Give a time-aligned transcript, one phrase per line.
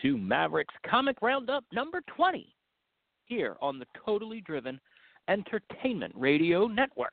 [0.00, 2.54] To Mavericks Comic Roundup number 20
[3.24, 4.80] here on the Totally Driven
[5.28, 7.12] Entertainment Radio Network.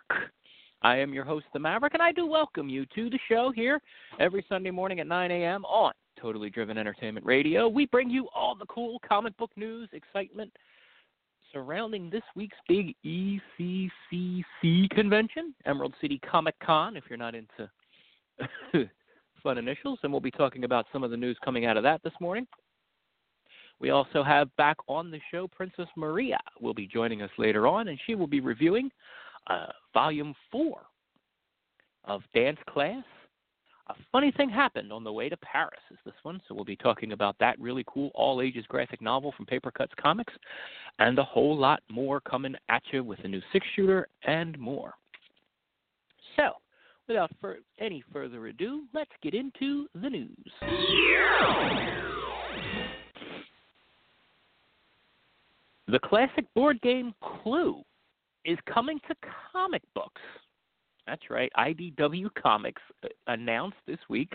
[0.82, 3.82] I am your host, The Maverick, and I do welcome you to the show here
[4.20, 5.66] every Sunday morning at 9 a.m.
[5.66, 7.68] on Totally Driven Entertainment Radio.
[7.68, 10.52] We bring you all the cool comic book news, excitement
[11.52, 17.70] surrounding this week's big ECCC convention, Emerald City Comic Con, if you're not into
[19.44, 22.02] fun initials, and we'll be talking about some of the news coming out of that
[22.04, 22.48] this morning.
[23.80, 27.88] We also have back on the show Princess Maria will be joining us later on,
[27.88, 28.90] and she will be reviewing
[29.48, 30.82] uh, Volume 4
[32.06, 33.04] of Dance Class.
[33.88, 36.76] A funny thing happened on the way to Paris is this one, so we'll be
[36.76, 40.34] talking about that really cool all ages graphic novel from Papercutz Comics,
[41.00, 44.94] and a whole lot more coming at you with a new six shooter and more.
[46.36, 46.52] So,
[47.08, 50.52] without fur- any further ado, let's get into the news.
[55.92, 57.82] The classic board game Clue
[58.46, 59.16] is coming to
[59.52, 60.22] comic books.
[61.08, 61.52] That's right.
[61.58, 64.32] IDW Comics uh, announced this week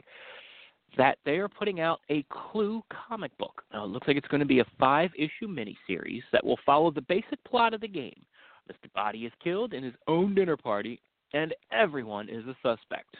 [0.96, 3.62] that they are putting out a Clue comic book.
[3.72, 6.90] Now, it looks like it's going to be a five issue miniseries that will follow
[6.90, 8.24] the basic plot of the game.
[8.68, 8.92] Mr.
[8.92, 11.00] Body is killed in his own dinner party,
[11.34, 13.16] and everyone is a suspect.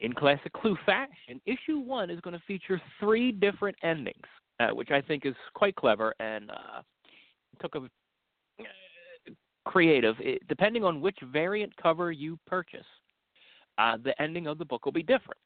[0.00, 4.26] In classic Clue fashion, issue one is going to feature three different endings,
[4.60, 6.82] uh, which I think is quite clever and uh,
[7.60, 8.64] took a uh,
[9.64, 10.16] creative.
[10.20, 12.86] It, depending on which variant cover you purchase,
[13.78, 15.40] uh, the ending of the book will be different.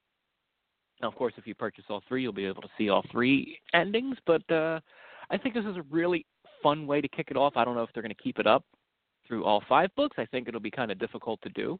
[1.00, 3.58] Now, of course, if you purchase all three, you'll be able to see all three
[3.74, 4.16] endings.
[4.26, 4.80] But uh,
[5.30, 6.24] I think this is a really
[6.62, 7.56] fun way to kick it off.
[7.56, 8.64] I don't know if they're going to keep it up
[9.26, 10.16] through all five books.
[10.18, 11.78] I think it'll be kind of difficult to do.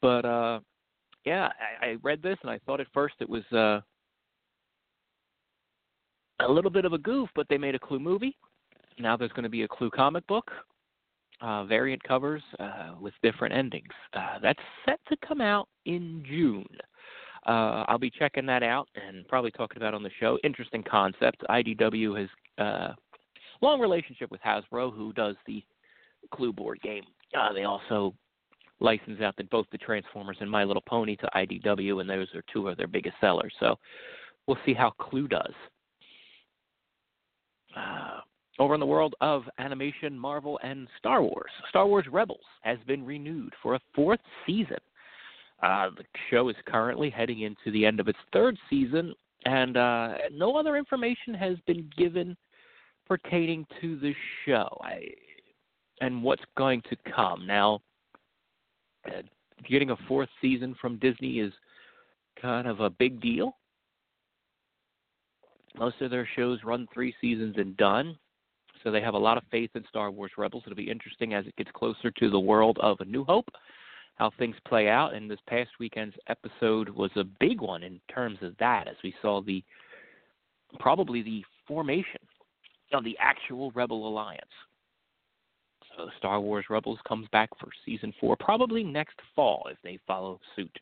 [0.00, 0.60] But uh,
[1.24, 1.48] yeah,
[1.82, 3.80] I, I read this and I thought at first it was uh,
[6.40, 8.36] a little bit of a goof, but they made a Clue movie.
[9.00, 10.50] Now there's going to be a Clue comic book,
[11.40, 13.92] uh, variant covers uh, with different endings.
[14.14, 16.66] Uh, that's set to come out in June.
[17.46, 20.38] Uh, I'll be checking that out and probably talking about on the show.
[20.44, 21.42] Interesting concept.
[21.48, 22.92] IDW has uh,
[23.62, 25.62] long relationship with Hasbro, who does the
[26.34, 27.04] Clue board game.
[27.38, 28.14] Uh, they also
[28.80, 32.42] license out the, both the Transformers and My Little Pony to IDW, and those are
[32.52, 33.52] two of their biggest sellers.
[33.60, 33.76] So
[34.46, 35.54] we'll see how Clue does.
[37.76, 38.17] Uh,
[38.58, 43.04] over in the world of animation, Marvel, and Star Wars, Star Wars Rebels has been
[43.04, 44.78] renewed for a fourth season.
[45.62, 49.14] Uh, the show is currently heading into the end of its third season,
[49.44, 52.36] and uh, no other information has been given
[53.06, 54.14] pertaining to the
[54.44, 55.00] show I,
[56.00, 57.46] and what's going to come.
[57.46, 57.80] Now,
[59.06, 59.22] uh,
[59.68, 61.52] getting a fourth season from Disney is
[62.40, 63.56] kind of a big deal.
[65.76, 68.16] Most of their shows run three seasons and done,
[68.82, 70.62] so they have a lot of faith in Star Wars Rebels.
[70.66, 73.48] It'll be interesting as it gets closer to the world of A New Hope,
[74.16, 75.14] how things play out.
[75.14, 79.14] And this past weekend's episode was a big one in terms of that, as we
[79.22, 79.62] saw the
[80.78, 82.20] probably the formation
[82.92, 84.44] of the actual Rebel Alliance.
[85.96, 90.38] So Star Wars Rebels comes back for season four, probably next fall if they follow
[90.54, 90.78] suit.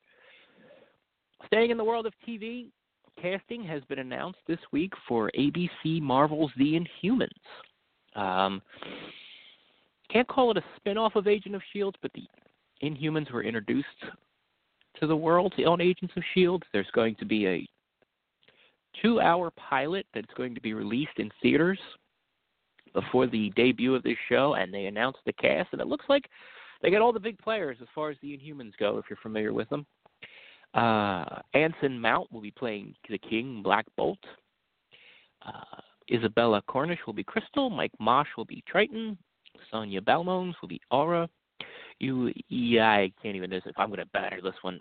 [1.47, 2.67] Staying in the world of TV,
[3.21, 7.29] casting has been announced this week for ABC Marvel's The Inhumans.
[8.17, 8.63] Um,
[10.11, 12.25] can't call it a spin-off of Agent of Shield, but the
[12.83, 13.87] Inhumans were introduced
[15.01, 16.65] to the world on Agents of Shield.
[16.73, 17.69] There's going to be a
[19.03, 21.79] two-hour pilot that's going to be released in theaters
[22.95, 26.27] before the debut of this show, and they announced the cast, and it looks like
[26.83, 29.53] they got all the big players as far as the Inhumans go, if you're familiar
[29.53, 29.85] with them.
[30.73, 34.19] Uh, Anson Mount will be playing the King Black Bolt.
[35.47, 35.81] Uh,
[36.13, 37.71] Isabella Cornish will be Crystal.
[37.71, 39.19] Mike Mosh will be Triton.
[39.71, 41.29] Sonia Balmons will be Aura.
[41.99, 43.53] You, yeah, I can't even.
[43.53, 44.81] If I'm going to batter this one.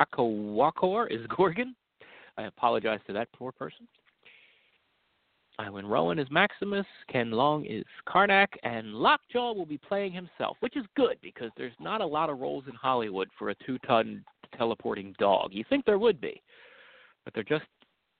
[0.00, 1.74] Akawakor is Gorgon.
[2.36, 3.88] I apologize to that poor person.
[5.60, 10.76] Iwan Rowan is Maximus, Ken Long is Karnak, and Lockjaw will be playing himself, which
[10.76, 14.24] is good because there's not a lot of roles in Hollywood for a two-ton
[14.56, 15.50] teleporting dog.
[15.52, 16.40] You think there would be,
[17.24, 17.64] but there just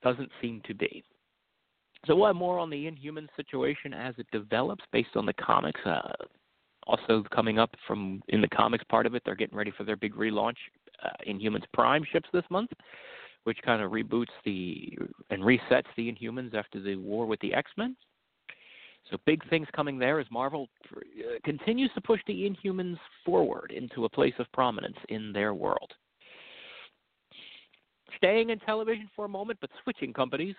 [0.02, 1.04] doesn't seem to be.
[2.06, 5.80] So we'll have more on the Inhuman situation as it develops based on the comics.
[5.84, 6.12] Uh,
[6.86, 9.96] also coming up from in the comics part of it, they're getting ready for their
[9.96, 10.56] big relaunch.
[11.04, 12.70] Uh, Inhumans Prime ships this month,
[13.44, 14.96] which kind of reboots the
[15.30, 17.96] and resets the Inhumans after the war with the X Men.
[19.10, 21.00] So big things coming there as Marvel uh,
[21.44, 25.92] continues to push the Inhumans forward into a place of prominence in their world.
[28.16, 30.56] Staying in television for a moment, but switching companies,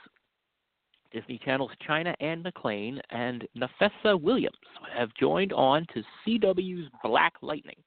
[1.12, 4.58] Disney Channel's China Anne McClain and Nafessa Williams
[4.96, 7.78] have joined on to CW's Black Lightning.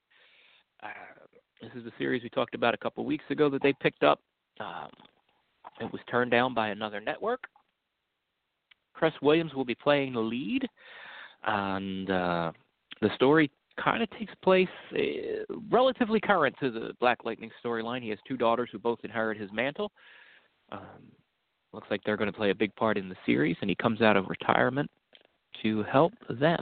[0.83, 0.89] Uh,
[1.61, 4.21] this is the series we talked about a couple weeks ago that they picked up.
[4.61, 4.91] Um,
[5.81, 7.45] it was turned down by another network.
[8.95, 10.67] Cress Williams will be playing the lead,
[11.45, 12.53] and uh,
[13.01, 13.51] the story
[13.83, 18.03] kind of takes place uh, relatively current to the Black Lightning storyline.
[18.03, 19.91] He has two daughters who both inherit his mantle.
[20.71, 21.11] Um,
[21.73, 24.03] looks like they're going to play a big part in the series, and he comes
[24.03, 24.91] out of retirement
[25.63, 26.61] to help them.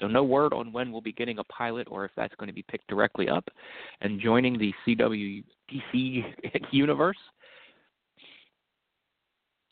[0.00, 2.54] So no word on when we'll be getting a pilot or if that's going to
[2.54, 3.48] be picked directly up
[4.00, 5.42] and joining the CW
[5.72, 6.24] DC
[6.72, 7.16] universe,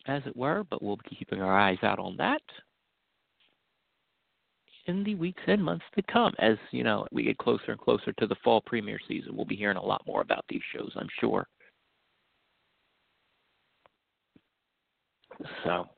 [0.06, 0.64] as it were.
[0.68, 2.42] But we'll be keeping our eyes out on that
[4.86, 6.32] in the weeks and months to come.
[6.38, 9.56] As you know, we get closer and closer to the fall premiere season, we'll be
[9.56, 11.46] hearing a lot more about these shows, I'm sure.
[15.64, 15.88] So,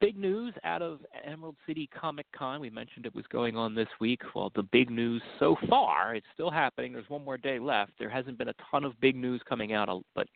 [0.00, 2.60] big news out of Emerald City Comic Con.
[2.60, 4.22] We mentioned it was going on this week.
[4.34, 6.92] Well, the big news so far, it's still happening.
[6.92, 7.92] There's one more day left.
[7.98, 10.26] There hasn't been a ton of big news coming out, but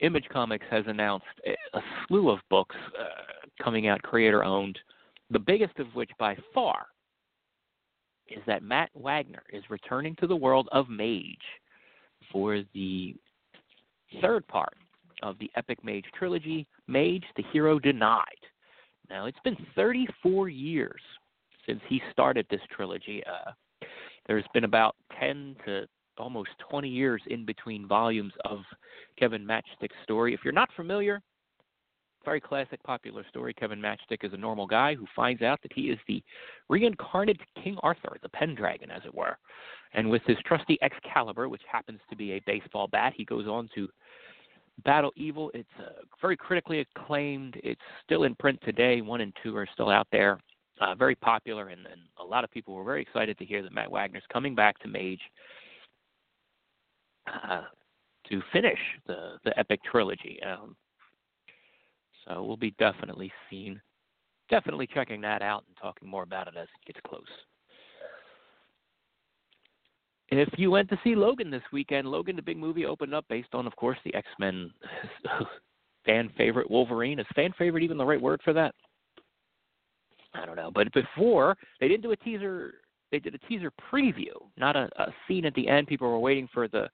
[0.00, 1.26] Image Comics has announced
[1.74, 4.78] a slew of books uh, coming out, creator owned.
[5.30, 6.86] The biggest of which, by far,
[8.28, 11.36] is that Matt Wagner is returning to the world of Mage
[12.30, 13.14] for the
[14.20, 14.76] third part
[15.22, 18.24] of the Epic Mage trilogy, Mage, the Hero Denied.
[19.08, 21.00] Now, it's been 34 years
[21.66, 23.22] since he started this trilogy.
[23.24, 23.52] Uh,
[24.26, 25.86] there's been about 10 to
[26.18, 28.60] almost 20 years in between volumes of
[29.18, 30.34] Kevin Matchstick's story.
[30.34, 31.22] If you're not familiar,
[32.24, 33.54] very classic popular story.
[33.54, 36.22] Kevin Matchstick is a normal guy who finds out that he is the
[36.68, 39.38] reincarnated King Arthur, the Pendragon, as it were.
[39.94, 43.68] And with his trusty Excalibur, which happens to be a baseball bat, he goes on
[43.76, 43.88] to
[44.84, 45.50] Battle Evil.
[45.54, 47.58] It's uh, very critically acclaimed.
[47.64, 49.00] It's still in print today.
[49.00, 50.38] One and two are still out there.
[50.80, 53.72] Uh, very popular, and, and a lot of people were very excited to hear that
[53.72, 55.20] Matt Wagner's coming back to Mage
[57.26, 57.62] uh,
[58.28, 60.38] to finish the the epic trilogy.
[60.42, 60.76] Um,
[62.26, 63.80] so we'll be definitely seeing,
[64.50, 67.22] definitely checking that out and talking more about it as it gets close.
[70.28, 73.54] If you went to see Logan this weekend, Logan, the big movie, opened up based
[73.54, 74.70] on, of course, the X Men
[76.06, 77.20] fan favorite Wolverine.
[77.20, 78.74] Is fan favorite even the right word for that?
[80.34, 80.70] I don't know.
[80.74, 82.74] But before, they didn't do a teaser.
[83.12, 85.86] They did a teaser preview, not a, a scene at the end.
[85.86, 86.88] People were waiting for the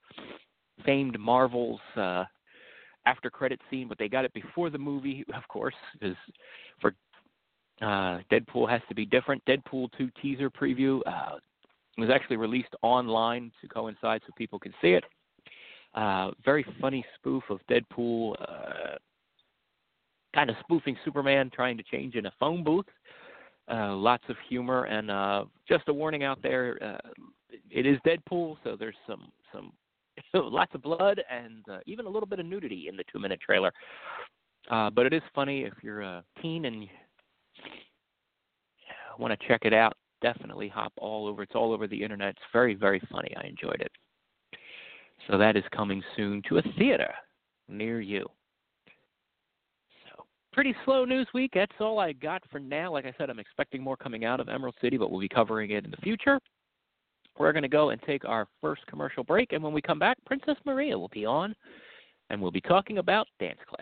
[0.85, 2.25] famed Marvel's uh,
[3.07, 6.17] after credit scene, but they got it before the movie, of course, because
[6.81, 6.95] for
[7.81, 9.43] uh, Deadpool has to be different.
[9.47, 11.01] Deadpool 2 teaser preview.
[11.07, 11.37] Uh,
[11.97, 15.05] it was actually released online to coincide so people can see it.
[15.95, 18.97] Uh, very funny spoof of Deadpool, uh,
[20.35, 22.87] kind of spoofing Superman trying to change in a phone booth.
[23.71, 26.79] Uh, lots of humor and uh, just a warning out there.
[26.83, 27.09] Uh,
[27.71, 29.73] it is Deadpool, so there's some some
[30.35, 33.41] lots of blood and uh, even a little bit of nudity in the two minute
[33.41, 33.73] trailer.
[34.69, 36.89] But it is funny if you're a teen and
[39.19, 41.43] want to check it out definitely hop all over.
[41.43, 42.31] It's all over the internet.
[42.31, 43.35] It's very, very funny.
[43.37, 43.93] I enjoyed it.
[45.29, 47.13] So that is coming soon to a theater
[47.69, 48.27] near you.
[50.07, 51.53] So pretty slow news week.
[51.55, 52.93] That's all I got for now.
[52.93, 55.71] Like I said, I'm expecting more coming out of Emerald City, but we'll be covering
[55.71, 56.41] it in the future.
[57.39, 60.19] We're going to go and take our first commercial break, and when we come back,
[60.27, 61.55] Princess Maria will be on,
[62.29, 63.82] and we'll be talking about dance class.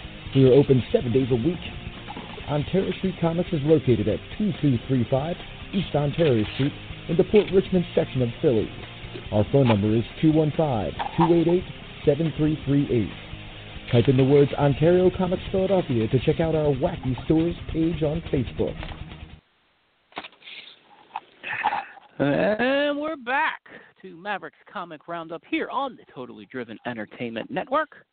[0.33, 1.59] We are open seven days a week.
[2.47, 5.35] Ontario Street Comics is located at 2235
[5.73, 6.71] East Ontario Street
[7.09, 8.69] in the Port Richmond section of Philly.
[9.33, 13.11] Our phone number is 215-288-7338.
[13.91, 18.21] Type in the words Ontario Comics Philadelphia to check out our Wacky Stores page on
[18.31, 18.73] Facebook.
[22.19, 23.63] And we're back
[24.01, 28.05] to Mavericks Comic Roundup here on the Totally Driven Entertainment Network.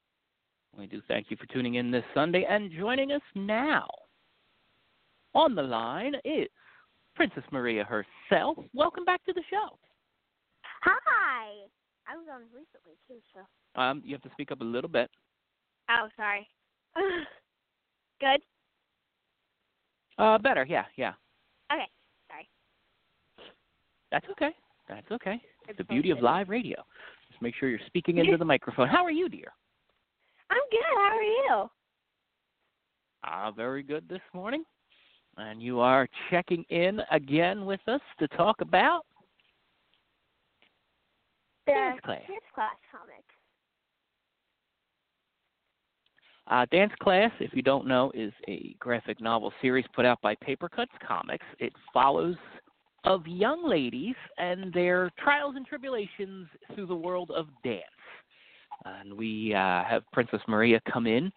[0.77, 3.87] We do thank you for tuning in this Sunday and joining us now.
[5.35, 6.49] On the line is
[7.15, 8.59] Princess Maria herself.
[8.75, 9.79] Welcome back to the show.
[10.83, 11.47] Hi.
[12.11, 13.81] I was on recently too, so.
[13.81, 15.11] Um, you have to speak up a little bit.
[15.91, 16.47] Oh, sorry.
[18.21, 18.41] Good.
[20.17, 21.13] Uh, better, yeah, yeah.
[21.73, 21.87] Okay.
[22.29, 22.49] Sorry.
[24.11, 24.51] That's okay.
[24.89, 25.41] That's okay.
[25.69, 26.83] It's the beauty of live radio.
[27.31, 28.89] Just make sure you're speaking into the microphone.
[28.89, 29.53] How are you, dear?
[30.51, 30.81] I'm good.
[30.95, 31.71] How are you?
[33.25, 34.65] Ah, very good this morning.
[35.37, 39.03] And you are checking in again with us to talk about
[41.67, 42.23] The Dance class.
[42.27, 43.25] Dance class comic.
[46.51, 50.35] Uh, Dance Class, if you don't know, is a graphic novel series put out by
[50.37, 51.45] Papercutz Comics.
[51.59, 52.37] It follows
[53.05, 57.85] of young ladies and their trials and tribulations through the world of dance.
[58.85, 61.33] And we uh, have Princess Maria come in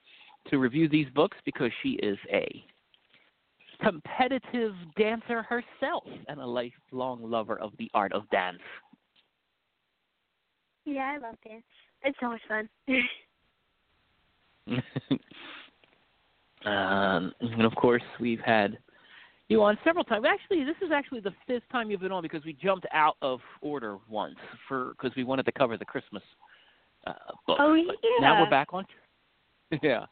[0.49, 2.63] to review these books because she is a
[3.83, 8.59] competitive dancer herself and a lifelong lover of the art of dance.
[10.85, 11.63] Yeah, I love dance.
[12.03, 12.69] It's so much fun.
[16.65, 18.77] um, and of course, we've had
[19.47, 20.25] you on several times.
[20.27, 23.39] Actually, this is actually the fifth time you've been on because we jumped out of
[23.61, 26.23] order once for because we wanted to cover the Christmas
[27.07, 27.13] uh,
[27.47, 27.57] book.
[27.59, 28.85] Oh, But now we're back on.
[29.83, 30.05] yeah.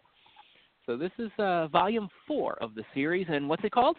[0.86, 3.98] So this is uh, volume four of the series, and what's it called?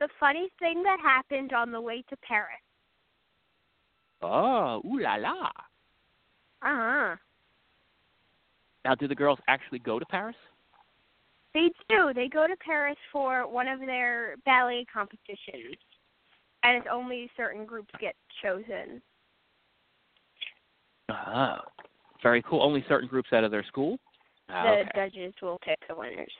[0.00, 2.60] the funny thing that happened on the way to Paris.
[4.22, 5.46] Oh, ooh la la!
[5.46, 5.50] Uh
[6.62, 7.16] huh.
[8.84, 10.36] Now, do the girls actually go to Paris?
[11.52, 12.12] They do.
[12.14, 15.76] They go to Paris for one of their ballet competitions.
[16.62, 19.02] and it's only certain groups get chosen.
[21.10, 21.62] Ah,
[22.22, 22.62] very cool.
[22.62, 23.98] Only certain groups out of their school.
[24.50, 24.90] Ah, the okay.
[24.94, 26.32] judges will pick the winners.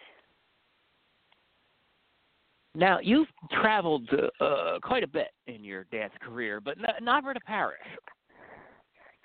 [2.75, 4.09] Now you've traveled
[4.41, 7.81] uh, quite a bit in your dance career, but n- never to Paris.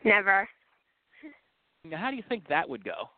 [0.03, 0.47] Never.
[1.85, 3.09] Now, how do you think that would go?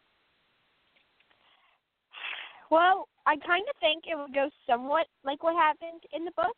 [2.71, 6.55] Well, I kind of think it would go somewhat like what happened in the book,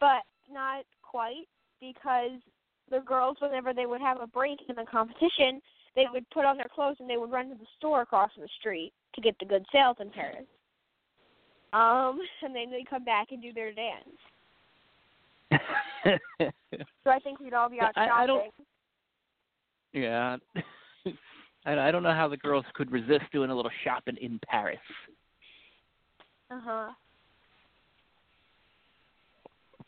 [0.00, 0.22] but
[0.52, 1.46] not quite
[1.80, 2.40] because
[2.90, 5.60] the girls, whenever they would have a break in the competition,
[5.96, 8.48] they would put on their clothes and they would run to the store across the
[8.60, 10.44] street to get the good sales in Paris.
[11.72, 14.08] Um, and then they come back and do their dance.
[17.04, 18.22] So I think we'd all be out I- shopping.
[18.22, 18.52] I don't-
[19.94, 20.36] yeah.
[21.66, 24.78] I, I don't know how the girls could resist doing a little shopping in Paris.
[26.50, 26.88] Uh huh.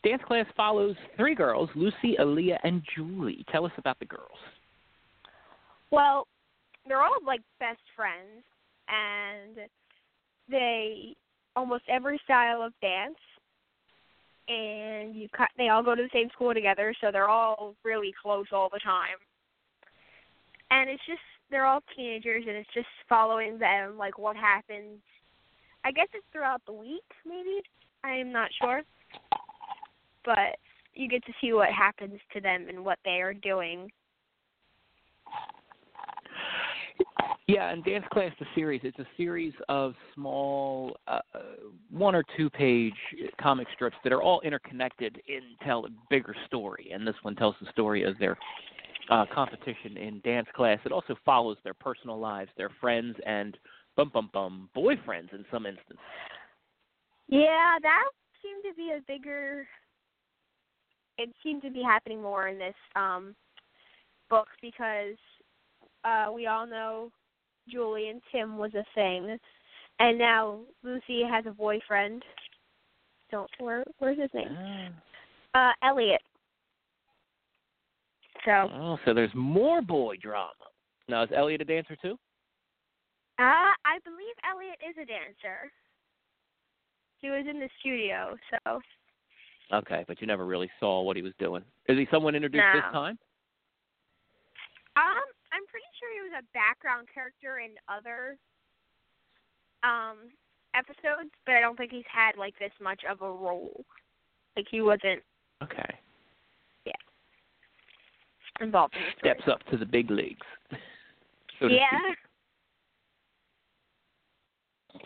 [0.07, 3.43] Dance class follows three girls, Lucy, Aaliyah, and Julie.
[3.51, 4.39] Tell us about the girls.
[5.91, 6.27] Well,
[6.87, 8.43] they're all like best friends,
[8.87, 9.67] and
[10.49, 11.13] they
[11.57, 13.17] almost every style of dance,
[14.47, 15.27] and you.
[15.57, 18.79] They all go to the same school together, so they're all really close all the
[18.79, 19.17] time.
[20.71, 21.19] And it's just
[21.51, 24.99] they're all teenagers, and it's just following them, like what happens.
[25.83, 27.61] I guess it's throughout the week, maybe.
[28.05, 28.83] I'm not sure,
[30.27, 30.57] but
[30.93, 33.89] you get to see what happens to them and what they are doing
[37.47, 41.19] Yeah, and Dance Class, the series, it's a series of small, uh,
[41.89, 42.93] one or two page
[43.39, 46.89] comic strips that are all interconnected and tell a bigger story.
[46.93, 48.37] And this one tells the story of their
[49.09, 50.79] uh, competition in dance class.
[50.83, 53.57] It also follows their personal lives, their friends, and
[53.95, 55.97] bum bum bum boyfriends in some instances.
[57.29, 58.09] Yeah, that
[58.41, 59.65] seemed to be a bigger.
[61.17, 63.35] It seemed to be happening more in this um
[64.29, 65.15] book because
[66.03, 67.11] uh we all know
[67.69, 69.37] Julie and Tim was a thing,
[69.99, 72.23] and now Lucy has a boyfriend.
[73.31, 74.55] Don't where where's his name?
[75.53, 76.21] Uh, Elliot.
[78.45, 80.51] So, Oh, so there's more boy drama.
[81.09, 82.17] Now, is Elliot a dancer too?
[83.39, 85.71] uh, I believe Elliot is a dancer.
[87.19, 88.79] He was in the studio, so
[89.73, 91.63] Okay, but you never really saw what he was doing.
[91.87, 93.17] Is he someone introduced this time?
[94.95, 98.37] Um, I'm pretty sure he was a background character in other
[99.83, 100.31] um
[100.73, 103.83] episodes, but I don't think he's had like this much of a role.
[104.55, 105.21] Like he wasn't
[105.63, 105.95] Okay.
[106.85, 106.93] Yeah.
[108.61, 109.01] Involved in.
[109.19, 110.45] Steps up to the big leagues.
[111.59, 111.89] so yeah.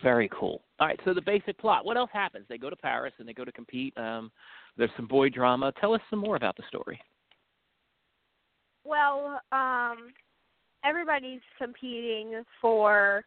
[0.03, 0.61] Very cool.
[0.79, 1.85] All right, so the basic plot.
[1.85, 2.45] What else happens?
[2.49, 3.95] They go to Paris and they go to compete.
[3.97, 4.31] Um,
[4.77, 5.71] there's some boy drama.
[5.79, 6.99] Tell us some more about the story.
[8.83, 10.09] Well, um,
[10.83, 13.23] everybody's competing for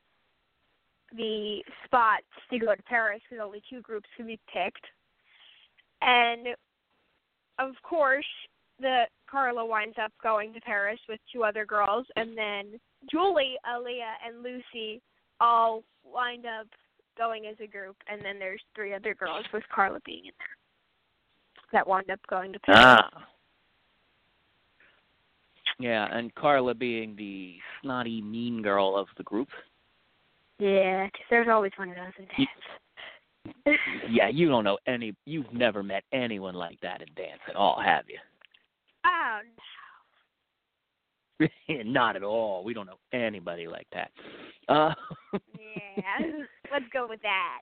[1.16, 4.84] the spots to go to Paris because only two groups can be picked.
[6.02, 6.48] And
[7.58, 8.26] of course,
[8.80, 14.26] the Carla winds up going to Paris with two other girls, and then Julie, Aaliyah,
[14.26, 15.00] and Lucy
[15.40, 16.66] all wind up
[17.16, 20.56] going as a group, and then there's three other girls with Carla being in there
[21.72, 22.80] that wind up going to Paris.
[22.80, 23.26] Ah.
[25.80, 29.48] Yeah, and Carla being the snotty, mean girl of the group.
[30.58, 32.50] Yeah, 'cause there's always one of those in dance.
[34.08, 35.14] Yeah, you don't know any.
[35.26, 38.18] You've never met anyone like that in dance at all, have you?
[39.04, 39.40] Oh,
[41.68, 42.64] Not at all.
[42.64, 44.10] We don't know anybody like that.
[44.68, 44.94] Uh,
[45.32, 46.26] yeah.
[46.72, 47.60] Let's go with that.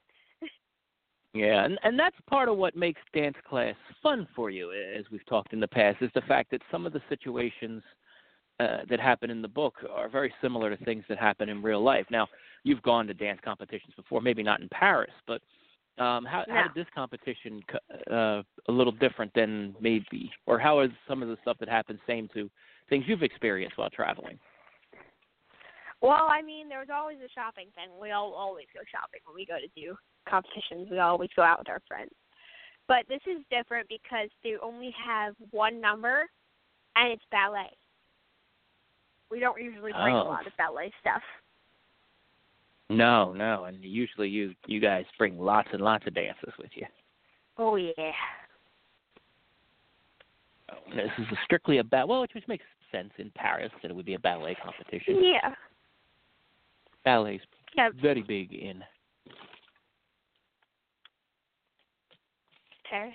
[1.34, 5.26] yeah, and and that's part of what makes dance class fun for you, as we've
[5.26, 7.82] talked in the past, is the fact that some of the situations
[8.60, 11.82] uh, that happen in the book are very similar to things that happen in real
[11.82, 12.06] life.
[12.10, 12.28] Now,
[12.64, 15.40] you've gone to dance competitions before, maybe not in Paris, but
[15.98, 20.80] um, how, how did this competition co- uh, a little different than maybe, or how
[20.80, 22.50] is some of the stuff that happens same to
[22.92, 24.38] things you've experienced while traveling?
[26.02, 27.88] Well, I mean, there was always a shopping thing.
[27.98, 29.96] We all always go shopping when we go to do
[30.28, 30.88] competitions.
[30.90, 32.10] We always go out with our friends.
[32.88, 36.28] But this is different because they only have one number,
[36.96, 37.70] and it's ballet.
[39.30, 40.28] We don't usually bring a Oh.
[40.28, 41.22] lot of ballet stuff.
[42.90, 46.86] No, no, and usually you you guys bring lots and lots of dances with you.
[47.56, 48.12] Oh yeah.
[50.70, 53.94] Oh, This is a strictly a ballet, well, which makes sense in Paris that it
[53.94, 55.22] would be a ballet competition.
[55.22, 55.54] Yeah.
[57.04, 57.44] Ballet's
[57.76, 57.90] Yeah.
[58.00, 58.84] very big in
[62.88, 63.14] Paris.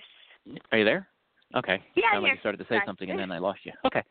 [0.72, 1.08] Are you there?
[1.56, 1.82] Okay.
[1.94, 2.82] Yeah, Sounded like you started to say Sorry.
[2.86, 3.72] something and then I lost you.
[3.86, 4.02] Okay.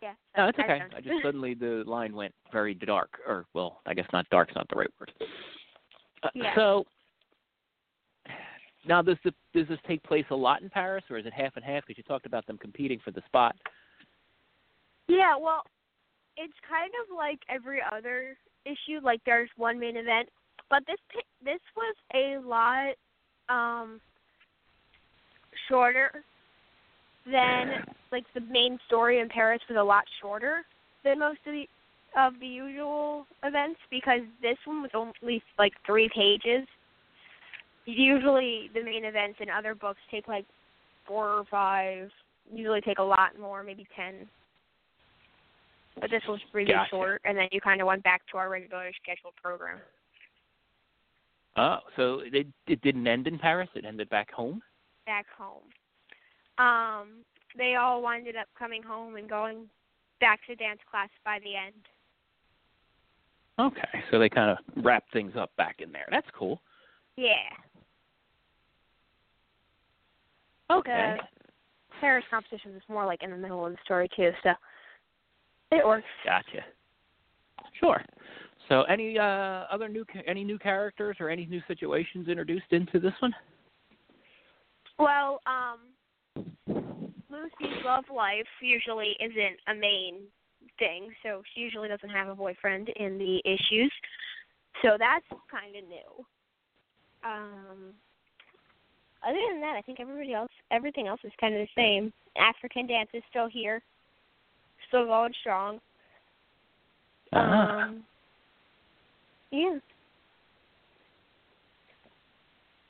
[0.00, 0.12] Yeah.
[0.36, 0.78] No, it's okay.
[0.78, 0.94] don't.
[0.94, 4.68] I just suddenly the line went very dark, or well, I guess not dark's not
[4.68, 5.12] the right word.
[6.22, 6.54] Uh, Yeah.
[6.54, 6.84] So
[8.86, 11.56] now, does the, does this take place a lot in Paris, or is it half
[11.56, 11.84] and half?
[11.86, 13.56] Because you talked about them competing for the spot.
[15.08, 15.62] Yeah, well,
[16.36, 19.00] it's kind of like every other issue.
[19.02, 20.28] Like there's one main event,
[20.70, 20.98] but this
[21.44, 22.94] this was a lot
[23.48, 24.00] um
[25.68, 26.22] shorter
[27.30, 30.62] than like the main story in Paris was a lot shorter
[31.04, 31.66] than most of the
[32.16, 36.66] of the usual events because this one was only like three pages.
[37.86, 40.44] Usually the main events in other books take like
[41.06, 42.10] four or five.
[42.52, 44.26] Usually take a lot more, maybe ten
[46.00, 46.90] but this was really Gotcha.
[46.90, 49.78] short, and then you kind of went back to our regular scheduled program.
[51.56, 54.62] Oh, so it it didn't end in Paris; it ended back home.
[55.06, 55.64] Back home,
[56.64, 57.08] um,
[57.56, 59.66] they all winded up coming home and going
[60.20, 61.74] back to dance class by the end.
[63.58, 66.06] Okay, so they kind of wrapped things up back in there.
[66.10, 66.60] That's cool.
[67.16, 67.34] Yeah,
[70.70, 71.16] Okay.
[71.16, 74.52] the Paris competition is more like in the middle of the story too, so
[75.70, 76.06] it works.
[76.24, 76.64] Gotcha.
[77.80, 78.02] Sure.
[78.68, 83.14] So, any uh, other new any new characters or any new situations introduced into this
[83.20, 83.34] one?
[84.98, 86.44] Well, um,
[87.30, 90.22] Lucy's love life usually isn't a main
[90.78, 93.92] thing, so she usually doesn't have a boyfriend in the issues.
[94.82, 96.24] So that's kind of new.
[97.24, 97.94] Um,
[99.26, 102.12] other than that, I think everybody else, everything else is kind of the same.
[102.36, 103.82] African dance is still here,
[104.88, 105.80] still going strong.
[107.32, 107.84] Ah.
[107.84, 108.04] Um,
[109.50, 109.78] yeah.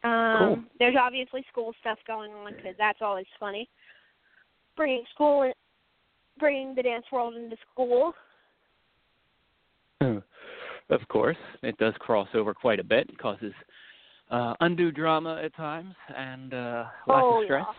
[0.04, 0.58] Um, Cool.
[0.78, 3.68] There's obviously school stuff going on because that's always funny.
[4.76, 5.52] Bringing school, in,
[6.38, 8.12] bringing the dance world into school.
[10.00, 13.08] of course, it does cross over quite a bit.
[13.11, 13.52] It causes
[14.30, 17.74] uh, undue drama at times and uh, lots oh of stress yeah.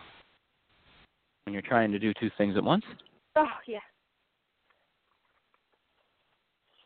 [1.44, 2.84] when you're trying to do two things at once.
[3.36, 3.78] Oh yeah.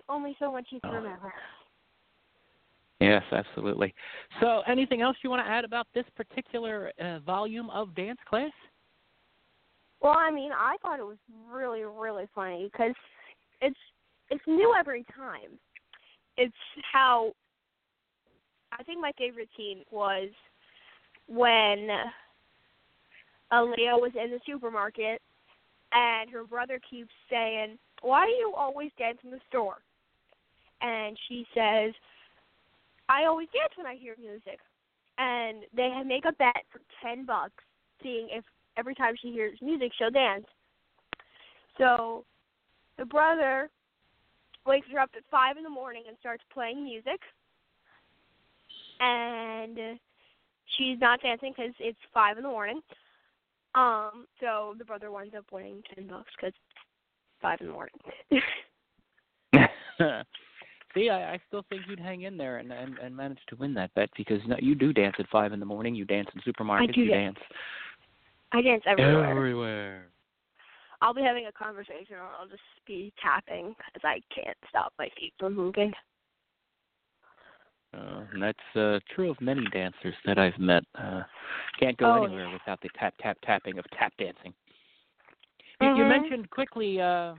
[0.08, 0.96] Only so much you can Oh.
[0.96, 1.32] remember.
[3.00, 3.94] Yes, absolutely.
[4.40, 8.52] So, anything else you want to add about this particular uh, volume of dance class?
[10.00, 11.18] Well, I mean, I thought it was
[11.50, 12.94] really, really funny because
[13.60, 13.78] it's
[14.30, 15.58] it's new every time.
[16.36, 16.54] It's
[16.92, 17.32] how
[18.72, 20.28] I think my favorite scene was
[21.26, 21.88] when
[23.52, 25.20] Aaliyah was in the supermarket
[25.92, 29.78] and her brother keeps saying, "Why do you always dance in the store?"
[30.80, 31.92] And she says,
[33.08, 34.58] "I always dance when I hear music."
[35.18, 37.62] And they make a bet for ten bucks,
[38.02, 38.44] seeing if
[38.76, 40.46] every time she hears music, she'll dance.
[41.78, 42.24] So
[42.98, 43.70] the brother
[44.66, 47.20] wakes her up at five in the morning and starts playing music,
[49.00, 49.98] and
[50.76, 52.80] she's not dancing because it's five in the morning.
[53.74, 56.54] Um, so the brother winds up winning ten bucks because
[57.42, 57.94] five in the morning.
[60.94, 63.74] See, I, I still think you'd hang in there and, and and manage to win
[63.74, 65.94] that bet because no, you do dance at five in the morning.
[65.94, 66.94] You dance in supermarkets.
[66.94, 67.36] do you dance.
[67.36, 67.46] dance
[68.52, 69.30] I dance everywhere.
[69.30, 70.06] everywhere.
[71.02, 75.08] I'll be having a conversation, or I'll just be tapping because I can't stop my
[75.18, 75.92] feet from moving.
[77.92, 80.82] Uh, and that's uh, true of many dancers that I've met.
[80.98, 81.22] Uh,
[81.78, 84.54] can't go Oh, anywhere without the tap tap tapping of tap dancing.
[85.80, 86.08] You, you Mhm.
[86.08, 87.00] mentioned quickly.
[87.00, 87.34] Uh,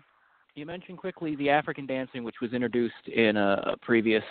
[0.56, 4.24] you mentioned quickly the African dancing, which was introduced in a, a previous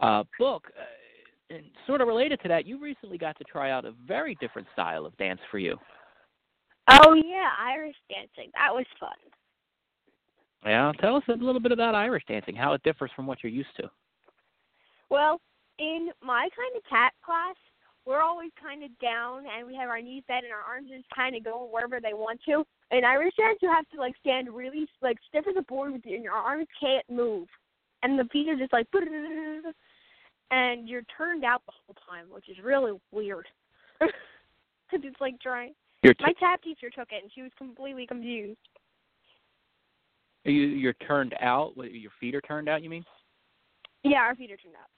[0.00, 0.64] uh, book.
[0.78, 4.36] Uh, and sort of related to that, you recently got to try out a very
[4.38, 5.76] different style of dance for you.
[6.90, 8.50] Oh yeah, Irish dancing.
[8.54, 9.10] That was fun.
[10.64, 13.52] Yeah, tell us a little bit about Irish dancing, how it differs from what you're
[13.52, 13.90] used to.
[15.08, 15.40] Well,
[15.78, 17.56] in my kind of cat class,
[18.08, 21.04] we're always kind of down and we have our knees bent and our arms just
[21.14, 22.64] kind of go wherever they want to.
[22.90, 26.00] In Irish dance, you have to like stand really like stiff as a board with
[26.06, 27.46] you, and your arms can't move,
[28.02, 28.86] and the feet are just like,
[30.50, 33.46] and you're turned out the whole time, which is really weird.
[34.90, 35.74] Because it's like trying.
[36.02, 38.56] T- My tap teacher took it, and she was completely confused.
[40.44, 41.76] you you're turned out.
[41.76, 42.82] what, Your feet are turned out.
[42.82, 43.04] You mean?
[44.02, 44.88] Yeah, our feet are turned out.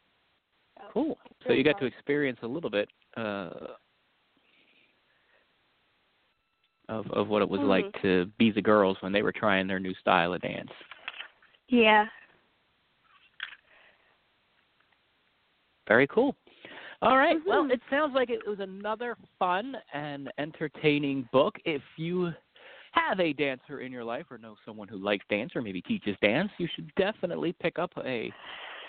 [0.79, 1.19] So, Cool.
[1.45, 3.51] So you got to experience a little bit uh,
[6.89, 7.69] of of what it was Mhm.
[7.69, 10.73] like to be the girls when they were trying their new style of dance.
[11.69, 12.09] Yeah.
[15.87, 16.37] Very cool.
[17.03, 17.37] All right.
[17.39, 17.49] Mm-hmm.
[17.49, 21.57] Well, it sounds like it was another fun and entertaining book.
[21.65, 22.33] If you
[22.93, 26.17] have a dancer in your life or know someone who likes dance or maybe teaches
[26.21, 28.33] dance, you should definitely pick up a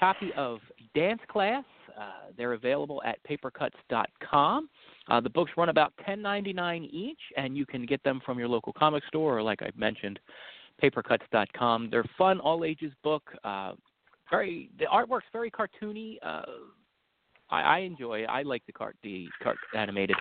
[0.01, 0.59] copy of
[0.95, 1.63] Dance Class.
[1.97, 4.69] Uh, they're available at papercutz.com.
[5.07, 8.73] Uh, the books run about $10.99 each, and you can get them from your local
[8.73, 10.19] comic store or, like I mentioned,
[10.83, 11.89] papercutz.com.
[11.91, 13.23] They're fun, all ages book.
[13.43, 13.73] Uh,
[14.31, 16.15] very the artwork's very cartoony.
[16.23, 16.43] Uh,
[17.49, 18.23] I, I enjoy.
[18.23, 18.27] It.
[18.27, 20.15] I like the cart the cart animated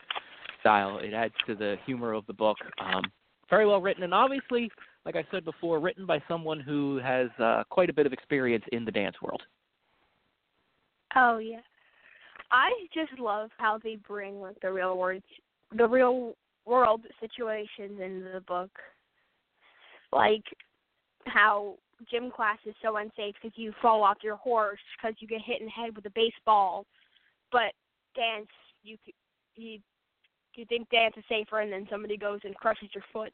[0.60, 0.98] style.
[0.98, 2.56] It adds to the humor of the book.
[2.84, 3.04] Um,
[3.48, 4.68] very well written, and obviously,
[5.06, 8.64] like I said before, written by someone who has uh, quite a bit of experience
[8.72, 9.42] in the dance world.
[11.16, 11.60] Oh yeah.
[12.50, 15.22] I just love how they bring like the real world
[15.76, 16.34] the real
[16.66, 18.70] world situations into the book.
[20.12, 20.44] Like
[21.26, 21.76] how
[22.10, 25.60] gym class is so unsafe because you fall off your horse because you get hit
[25.60, 26.86] in the head with a baseball,
[27.52, 27.72] but
[28.16, 28.48] dance
[28.82, 29.14] you c-
[29.54, 29.78] you
[30.54, 33.32] you think dance is safer and then somebody goes and crushes your foot.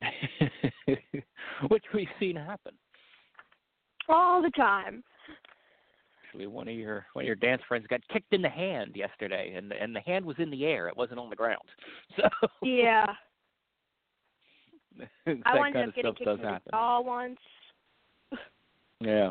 [1.68, 2.74] Which we've seen happen.
[4.08, 5.02] All the time.
[6.36, 9.54] Actually, one of your one of your dance friends got kicked in the hand yesterday,
[9.56, 11.62] and and the hand was in the air; it wasn't on the ground.
[12.16, 12.28] So
[12.62, 13.06] Yeah.
[15.26, 17.38] I wound up getting kicked in the jaw once.
[19.00, 19.30] Yeah,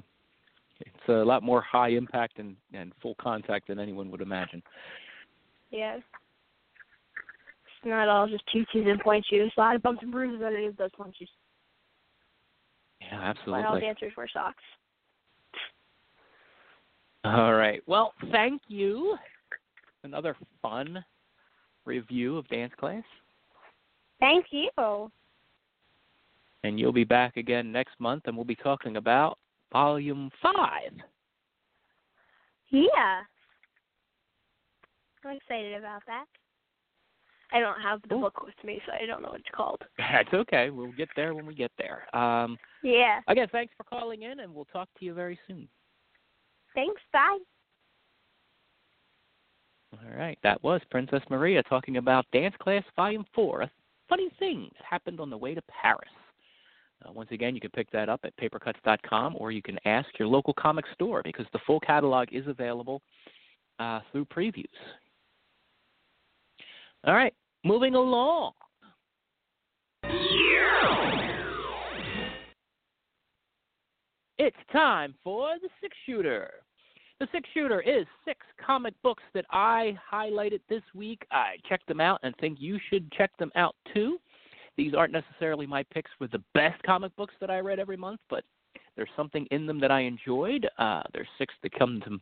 [0.79, 4.63] it's a lot more high impact and and full contact than anyone would imagine.
[5.69, 5.97] Yeah.
[5.97, 6.05] It's
[7.85, 9.51] not all just tutus and pointe shoes.
[9.57, 11.29] A lot of bumps and bruises underneath those punches.
[12.99, 13.63] Yeah, absolutely.
[13.63, 14.63] Why all dancers wear socks.
[17.25, 17.81] All right.
[17.87, 19.17] Well, thank you.
[20.03, 21.03] Another fun
[21.85, 23.03] review of dance class,
[24.19, 24.69] Thank you.
[26.63, 29.37] and you'll be back again next month, and we'll be talking about
[29.71, 30.91] volume five.
[32.69, 33.21] Yeah.
[35.23, 36.25] I'm excited about that.
[37.51, 38.21] I don't have the Cool.
[38.21, 39.81] book with me, so I don't know what it's called.
[39.97, 40.69] That's okay.
[40.69, 42.05] We'll get there when we get there.
[42.15, 43.21] Um, Yeah.
[43.27, 45.67] again, thanks for calling in, and we'll talk to you very soon.
[46.75, 47.01] Thanks.
[47.11, 47.37] Bye.
[49.93, 50.37] All right.
[50.43, 53.65] That was Princess Maria talking about Dance Class Volume 4.
[54.09, 56.09] Funny things happened on the way to Paris.
[57.03, 60.27] Uh, once again, you can pick that up at papercutz.com or you can ask your
[60.27, 63.01] local comic store because the full catalog is available
[63.79, 64.65] uh, through previews.
[67.05, 67.33] All right.
[67.63, 68.53] Moving along.
[74.45, 76.51] It's time for the six shooter.
[77.19, 81.25] The six shooter is six comic books that I highlighted this week.
[81.31, 84.19] I checked them out and think you should check them out too.
[84.77, 88.19] These aren't necessarily my picks for the best comic books that I read every month,
[88.29, 88.43] but
[88.95, 90.69] there's something in them that I enjoyed.
[90.77, 92.19] Uh, there's six that come to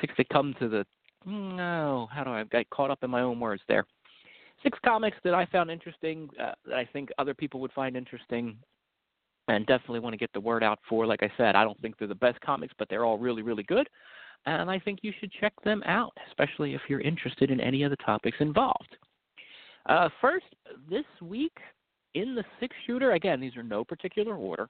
[0.00, 0.84] six that come to the
[1.24, 3.86] no, how do I, got caught up in my own words there.
[4.64, 8.58] Six comics that I found interesting, uh, that I think other people would find interesting,
[9.48, 11.06] and definitely want to get the word out for.
[11.06, 13.62] Like I said, I don't think they're the best comics, but they're all really, really
[13.64, 13.88] good.
[14.46, 17.90] And I think you should check them out, especially if you're interested in any of
[17.90, 18.96] the topics involved.
[19.86, 20.46] Uh, first,
[20.88, 21.56] this week
[22.14, 24.68] in the six shooter, again, these are no particular order,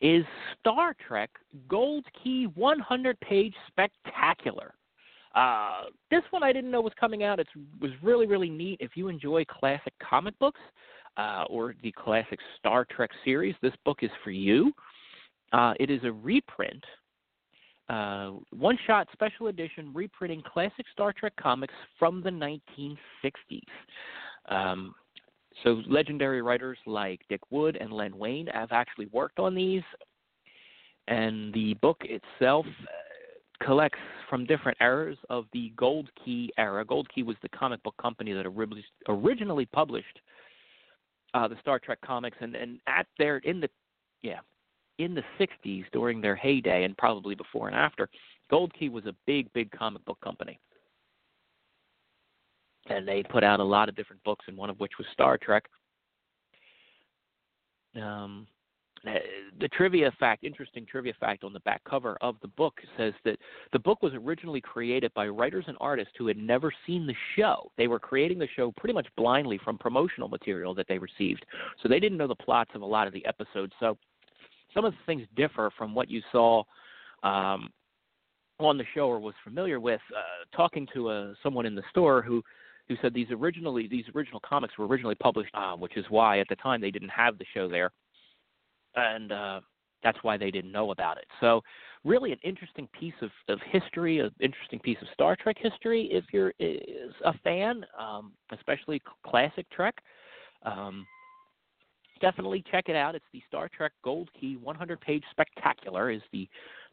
[0.00, 0.24] is
[0.58, 1.30] Star Trek
[1.68, 4.74] Gold Key 100 page spectacular.
[5.34, 7.38] Uh, this one I didn't know was coming out.
[7.38, 7.46] It
[7.80, 8.78] was really, really neat.
[8.80, 10.60] If you enjoy classic comic books,
[11.20, 14.72] uh, or the classic Star Trek series, this book is for you.
[15.52, 16.82] Uh, it is a reprint,
[17.88, 23.60] uh, one shot special edition reprinting classic Star Trek comics from the 1960s.
[24.48, 24.94] Um,
[25.64, 29.82] so, legendary writers like Dick Wood and Len Wein have actually worked on these,
[31.08, 33.98] and the book itself uh, collects
[34.30, 36.84] from different eras of the Gold Key era.
[36.84, 38.46] Gold Key was the comic book company that
[39.08, 40.20] originally published
[41.34, 43.68] uh, the Star Trek comics, and and at their in the
[44.22, 44.40] yeah
[44.98, 48.08] in the '60s during their heyday, and probably before and after,
[48.50, 50.58] Gold Key was a big big comic book company,
[52.88, 55.38] and they put out a lot of different books, and one of which was Star
[55.38, 55.64] Trek.
[57.96, 58.46] Um,
[59.06, 59.12] uh,
[59.60, 63.38] the trivia fact, interesting trivia fact on the back cover of the book says that
[63.72, 67.70] the book was originally created by writers and artists who had never seen the show.
[67.78, 71.46] They were creating the show pretty much blindly from promotional material that they received.
[71.82, 73.72] So they didn't know the plots of a lot of the episodes.
[73.80, 73.96] So
[74.74, 76.62] some of the things differ from what you saw
[77.22, 77.70] um,
[78.58, 80.00] on the show or was familiar with.
[80.14, 82.42] Uh, talking to a, someone in the store who
[82.88, 86.48] who said these originally these original comics were originally published, uh, which is why at
[86.48, 87.92] the time they didn't have the show there
[88.96, 89.60] and uh,
[90.02, 91.26] that's why they didn't know about it.
[91.40, 91.62] So,
[92.04, 96.08] really, an interesting piece of, of history, an interesting piece of Star Trek history.
[96.10, 99.96] If you're a fan, um, especially classic Trek,
[100.64, 101.06] um,
[102.20, 103.14] definitely check it out.
[103.14, 106.10] It's the Star Trek Gold Key 100-page spectacular.
[106.10, 106.48] Is the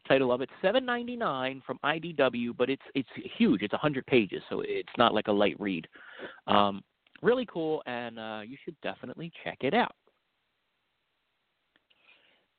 [0.06, 0.48] title of it.
[0.62, 3.62] 7.99 from IDW, but it's it's huge.
[3.62, 5.86] It's 100 pages, so it's not like a light read.
[6.46, 6.82] Um,
[7.22, 9.94] really cool, and uh, you should definitely check it out.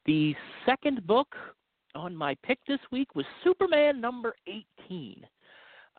[0.06, 0.36] The
[0.66, 1.36] second book
[1.96, 4.34] on my pick this week was Superman number
[4.88, 5.26] 18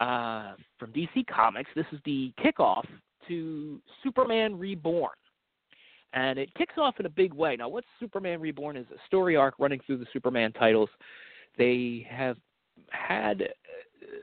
[0.01, 1.71] uh, from DC Comics.
[1.75, 2.85] This is the kickoff
[3.29, 5.11] to Superman Reborn.
[6.13, 7.55] And it kicks off in a big way.
[7.57, 10.89] Now, what's Superman Reborn is a story arc running through the Superman titles.
[11.57, 12.37] They have
[12.91, 13.47] had uh,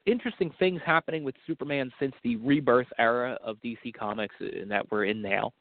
[0.06, 5.06] interesting things happening with Superman since the rebirth era of DC Comics uh, that we're
[5.06, 5.54] in now.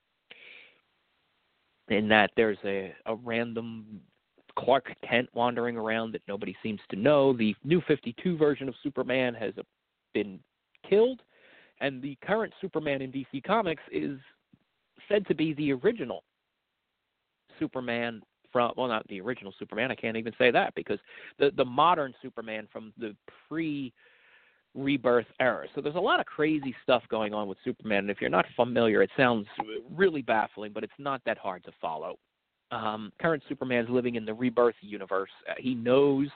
[1.88, 4.00] In that there's a, a random
[4.58, 7.32] Clark Kent wandering around that nobody seems to know.
[7.32, 9.52] The new 52 version of Superman has
[10.12, 10.40] been
[10.88, 11.22] killed,
[11.80, 14.18] and the current Superman in DC Comics is
[15.08, 16.24] said to be the original
[17.58, 18.22] Superman
[18.52, 20.98] from well not the original Superman, I can't even say that because
[21.38, 23.14] the the modern Superman from the
[23.48, 23.92] pre
[24.76, 25.66] rebirth era.
[25.74, 28.46] So there's a lot of crazy stuff going on with Superman and if you're not
[28.54, 29.46] familiar, it sounds
[29.94, 32.18] really baffling, but it's not that hard to follow.
[32.70, 35.30] Um, current Superman's living in the rebirth universe.
[35.48, 36.28] Uh, he knows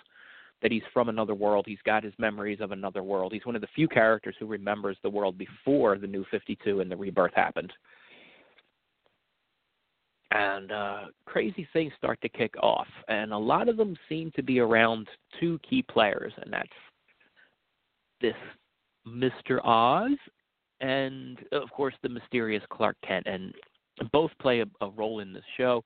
[0.62, 1.64] that he's from another world.
[1.66, 3.32] He's got his memories of another world.
[3.32, 6.90] He's one of the few characters who remembers the world before the new 52 and
[6.90, 7.72] the rebirth happened
[10.32, 12.86] and uh, crazy things start to kick off.
[13.08, 15.08] And a lot of them seem to be around
[15.40, 16.68] two key players, and that's
[18.20, 18.34] this
[19.06, 19.64] Mr.
[19.64, 20.16] Oz
[20.80, 23.26] and, of course, the mysterious Clark Kent.
[23.26, 23.54] And
[24.12, 25.84] both play a, a role in this show,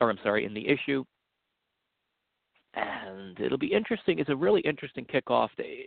[0.00, 1.04] or I'm sorry, in the issue.
[2.74, 4.18] And it'll be interesting.
[4.18, 5.48] It's a really interesting kickoff.
[5.58, 5.86] A,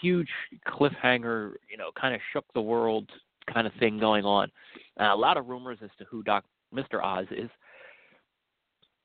[0.00, 0.28] huge
[0.68, 3.08] cliffhanger, you know, kind of shook the world
[3.52, 4.50] kind of thing going on.
[5.00, 7.02] Uh, a lot of rumors as to who Doc Mr.
[7.02, 7.50] Oz is.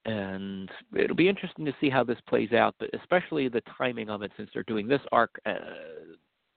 [0.06, 4.22] And it'll be interesting to see how this plays out, but especially the timing of
[4.22, 5.56] it, since they're doing this arc, uh,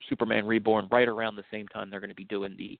[0.08, 2.78] Superman Reborn, right around the same time they're going to be doing the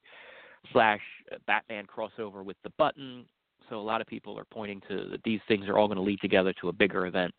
[0.71, 3.25] Flash uh, Batman crossover with the Button.
[3.69, 6.03] So a lot of people are pointing to that these things are all going to
[6.03, 7.33] lead together to a bigger event.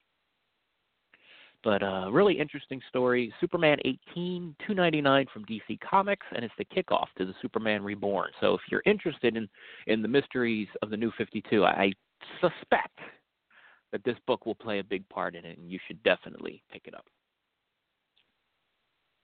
[1.62, 3.32] But uh, really interesting story.
[3.40, 8.30] Superman 18, 299 from DC Comics, and it's the kickoff to the Superman Reborn.
[8.40, 9.48] So if you're interested in
[9.86, 11.92] in the mysteries of the New 52, I
[12.40, 12.98] suspect
[13.92, 16.82] that this book will play a big part in it, and you should definitely pick
[16.86, 17.06] it up.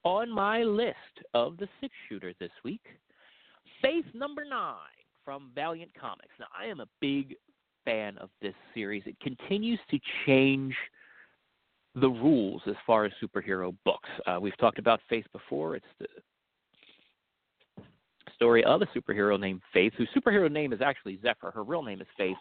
[0.04, 0.96] On my list
[1.34, 2.82] of the six shooter this week,
[3.82, 4.74] Faith number nine
[5.24, 6.34] from Valiant Comics.
[6.38, 7.34] Now I am a big
[7.84, 9.02] fan of this series.
[9.06, 10.74] It continues to change
[11.94, 14.08] the rules as far as superhero books.
[14.26, 15.76] Uh, we've talked about Faith before.
[15.76, 16.06] It's the
[18.34, 21.50] story of a superhero named Faith, whose superhero name is actually Zephyr.
[21.50, 22.36] Her real name is Faith,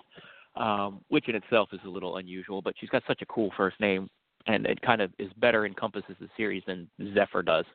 [0.59, 3.79] um, which in itself is a little unusual, but she's got such a cool first
[3.79, 4.07] name,
[4.45, 7.65] and it kind of is better encompasses the series than Zephyr does.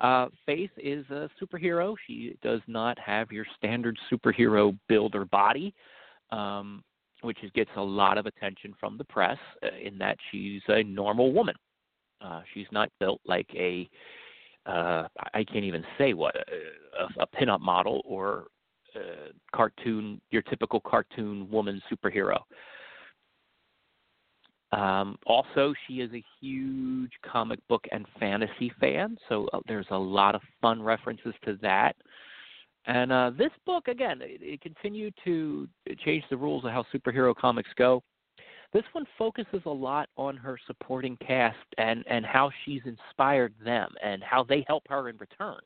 [0.00, 1.96] Uh, Faith is a superhero.
[2.06, 5.74] She does not have your standard superhero build or body.
[6.30, 6.84] Um,
[7.22, 11.32] which gets a lot of attention from the press uh, in that she's a normal
[11.32, 11.54] woman.
[12.20, 13.88] Uh, she's not built like a
[14.66, 18.48] uh, I can't even say what a, a, a pinup model or
[18.96, 22.38] uh, cartoon, your typical cartoon woman superhero.
[24.70, 29.98] Um, also, she is a huge comic book and fantasy fan, so uh, there's a
[29.98, 31.96] lot of fun references to that.
[32.86, 35.68] And uh, this book, again, it, it continued to
[36.04, 38.02] change the rules of how superhero comics go.
[38.72, 43.90] This one focuses a lot on her supporting cast and, and how she's inspired them
[44.02, 45.60] and how they help her in return.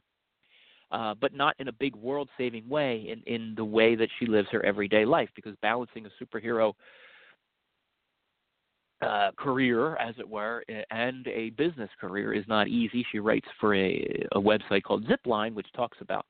[0.92, 4.26] Uh, but not in a big world saving way, in, in the way that she
[4.26, 6.74] lives her everyday life, because balancing a superhero
[9.00, 13.04] uh, career, as it were, and a business career is not easy.
[13.10, 16.26] She writes for a, a website called Zipline, which talks about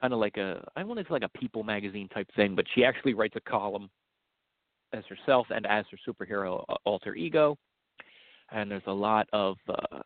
[0.00, 2.84] kind of like a I want say like a People magazine type thing, but she
[2.84, 3.88] actually writes a column
[4.92, 7.56] as herself and as her superhero uh, alter ego.
[8.50, 10.00] And there's a lot of uh,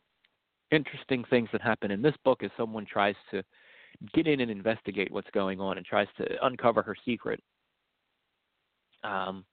[0.71, 3.43] interesting things that happen in this book as someone tries to
[4.15, 7.41] get in and investigate what's going on and tries to uncover her secret.
[9.05, 9.45] Um,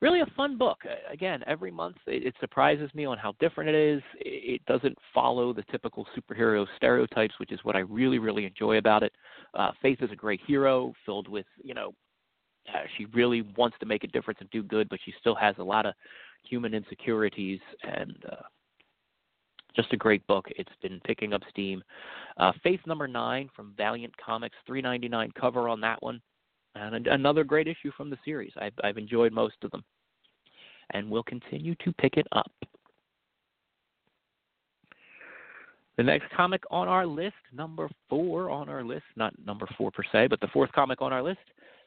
[0.00, 0.78] really a fun book.
[1.10, 4.02] Again, every month it, it surprises me on how different it is.
[4.20, 8.78] It, it, doesn't follow the typical superhero stereotypes, which is what I really, really enjoy
[8.78, 9.12] about it.
[9.54, 11.92] Uh, Faith is a great hero, filled with you know
[12.68, 15.54] Uh, she really wants to make a difference and do good, but she still has
[15.58, 15.94] a lot of
[16.48, 18.42] human insecurities and uh,
[19.78, 20.46] just a great book.
[20.56, 21.82] It's been picking up steam.
[22.36, 26.20] Uh, Faith number nine from Valiant Comics, three ninety nine cover on that one,
[26.74, 28.52] and another great issue from the series.
[28.60, 29.84] I've, I've enjoyed most of them,
[30.94, 32.50] and we'll continue to pick it up.
[35.96, 40.02] The next comic on our list, number four on our list, not number four per
[40.10, 41.38] se, but the fourth comic on our list,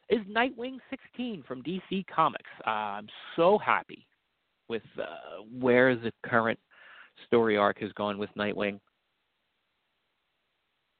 [0.09, 2.49] is Nightwing 16 from DC Comics.
[2.65, 4.05] Uh, I'm so happy
[4.67, 6.59] with uh, where the current
[7.25, 8.79] story arc has gone with Nightwing.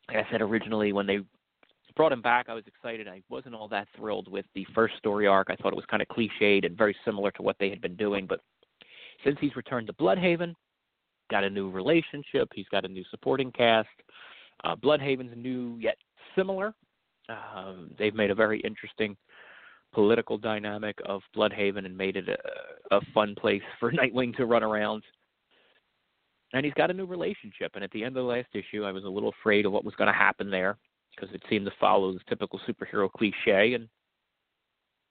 [0.07, 1.20] Like I said originally, when they
[1.95, 3.07] brought him back, I was excited.
[3.07, 5.47] I wasn't all that thrilled with the first story arc.
[5.49, 7.95] I thought it was kind of cliched and very similar to what they had been
[7.95, 8.26] doing.
[8.28, 8.41] But
[9.24, 10.53] since he's returned to Blüdhaven,
[11.30, 12.49] got a new relationship.
[12.53, 13.88] He's got a new supporting cast.
[14.64, 15.97] Uh, Blüdhaven's new yet
[16.36, 16.74] similar.
[17.30, 19.16] Um, they've made a very interesting
[19.93, 24.64] political dynamic of Blüdhaven and made it a, a fun place for Nightwing to run
[24.64, 25.03] around.
[26.54, 27.72] And he's got a new relationship.
[27.76, 29.86] And at the end of the last issue, I was a little afraid of what
[29.86, 30.78] was going to happen there
[31.16, 33.74] because it seemed to follow the typical superhero cliche.
[33.74, 33.88] And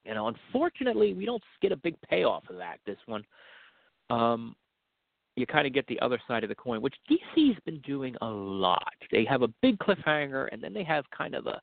[0.05, 2.77] you know, unfortunately, we don't get a big payoff of that.
[2.85, 3.23] This one,
[4.09, 4.55] um,
[5.35, 8.27] you kind of get the other side of the coin, which DC's been doing a
[8.27, 8.93] lot.
[9.11, 11.61] They have a big cliffhanger, and then they have kind of a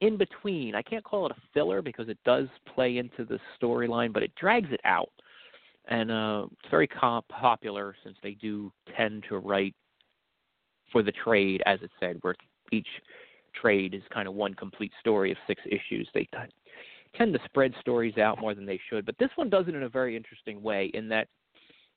[0.00, 0.74] in between.
[0.74, 4.32] I can't call it a filler because it does play into the storyline, but it
[4.34, 5.10] drags it out.
[5.88, 9.74] And uh, it's very comp- popular since they do tend to write
[10.92, 12.36] for the trade, as it said, where
[12.70, 12.86] each
[13.60, 16.08] trade is kind of one complete story of six issues.
[16.14, 16.38] They t-
[17.16, 19.82] tend to spread stories out more than they should, but this one does it in
[19.82, 21.28] a very interesting way in that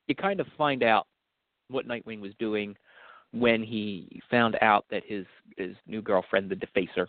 [0.07, 1.07] you kind of find out
[1.69, 2.75] what Nightwing was doing
[3.31, 5.25] when he found out that his
[5.57, 7.07] his new girlfriend, the Defacer,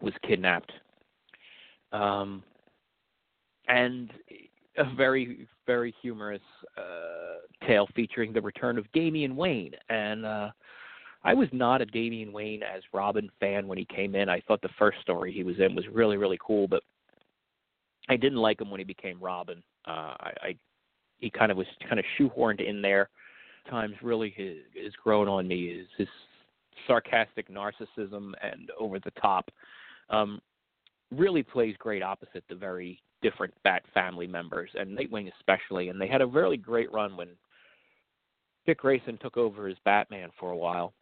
[0.00, 0.72] was kidnapped.
[1.92, 2.42] Um,
[3.68, 4.12] and
[4.76, 6.42] a very very humorous
[6.76, 9.72] uh, tale featuring the return of Damian Wayne.
[9.88, 10.50] And uh,
[11.22, 14.28] I was not a Damian Wayne as Robin fan when he came in.
[14.28, 16.82] I thought the first story he was in was really really cool, but
[18.08, 19.62] I didn't like him when he became Robin.
[19.86, 20.56] Uh, I, I
[21.18, 23.08] he kind of was kind of shoehorned in there.
[23.70, 26.08] Times really has, has grown on me is his
[26.86, 29.50] sarcastic narcissism and over the top.
[30.10, 30.40] Um,
[31.10, 35.88] really plays great opposite the very different Bat family members and Nightwing especially.
[35.88, 37.28] And they had a really great run when
[38.66, 40.92] Dick Grayson took over as Batman for a while.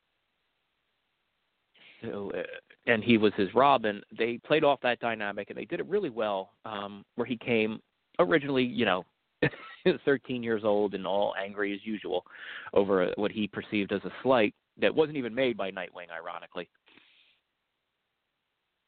[2.01, 2.43] So, uh,
[2.87, 4.01] and he was his Robin.
[4.17, 6.53] They played off that dynamic and they did it really well.
[6.65, 7.81] Um, where he came
[8.21, 9.05] originally, you know,
[10.05, 12.25] 13 years old and all angry as usual
[12.73, 16.69] over what he perceived as a slight that wasn't even made by Nightwing, ironically.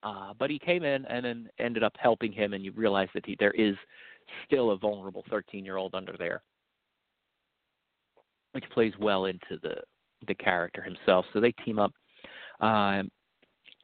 [0.05, 3.25] Uh, but he came in and then ended up helping him, and you realize that
[3.25, 3.75] he, there is
[4.47, 6.43] still a vulnerable 13 year old under there,
[8.53, 9.77] which plays well into the
[10.27, 11.27] the character himself.
[11.33, 11.93] So they team up.
[12.61, 13.11] Um,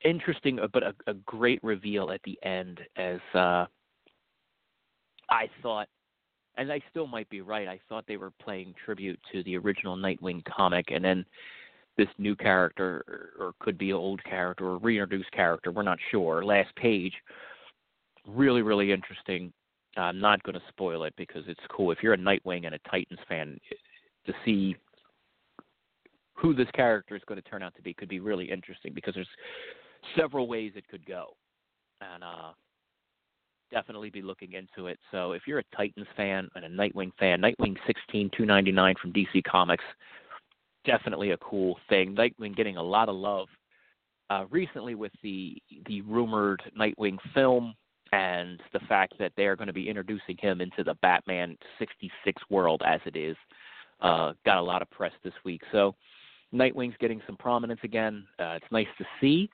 [0.04, 3.66] interesting, uh, but a, a great reveal at the end as uh,
[5.28, 5.88] I thought
[6.56, 7.68] and I still might be right.
[7.68, 11.24] I thought they were playing tribute to the original Nightwing comic, and then
[11.96, 15.70] this new character, or, could be an old character or reintroduced character.
[15.70, 16.44] We're not sure.
[16.44, 17.12] Last page,
[18.26, 19.52] really, really interesting.
[19.96, 21.90] I'm not going to spoil it because it's cool.
[21.90, 23.58] If you're a Nightwing and a Titans fan,
[24.26, 24.76] to see
[26.34, 29.14] who this character is going to turn out to be could be really interesting because
[29.14, 29.28] there's
[30.16, 31.36] several ways it could go,
[32.00, 32.52] and uh,
[33.70, 34.98] definitely be looking into it.
[35.10, 39.42] So if you're a Titans fan and a Nightwing fan, Nightwing 16 299 from DC
[39.44, 39.84] Comics,
[40.84, 42.14] definitely a cool thing.
[42.14, 43.48] Nightwing getting a lot of love
[44.30, 45.56] uh, recently with the
[45.86, 47.74] the rumored Nightwing film
[48.12, 52.82] and the fact that they're going to be introducing him into the Batman 66 world
[52.84, 53.36] as it is.
[54.00, 55.94] Uh, got a lot of press this week, so
[56.54, 58.26] Nightwing's getting some prominence again.
[58.38, 59.50] Uh, it's nice to see,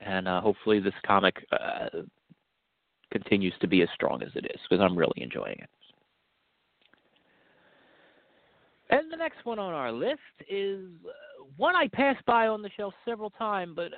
[0.00, 1.88] and uh, hopefully this comic uh,
[3.10, 5.70] continues to be as strong as it is because I'm really enjoying it.
[8.90, 12.70] And the next one on our list is uh, one I passed by on the
[12.76, 13.96] shelf several times, but uh,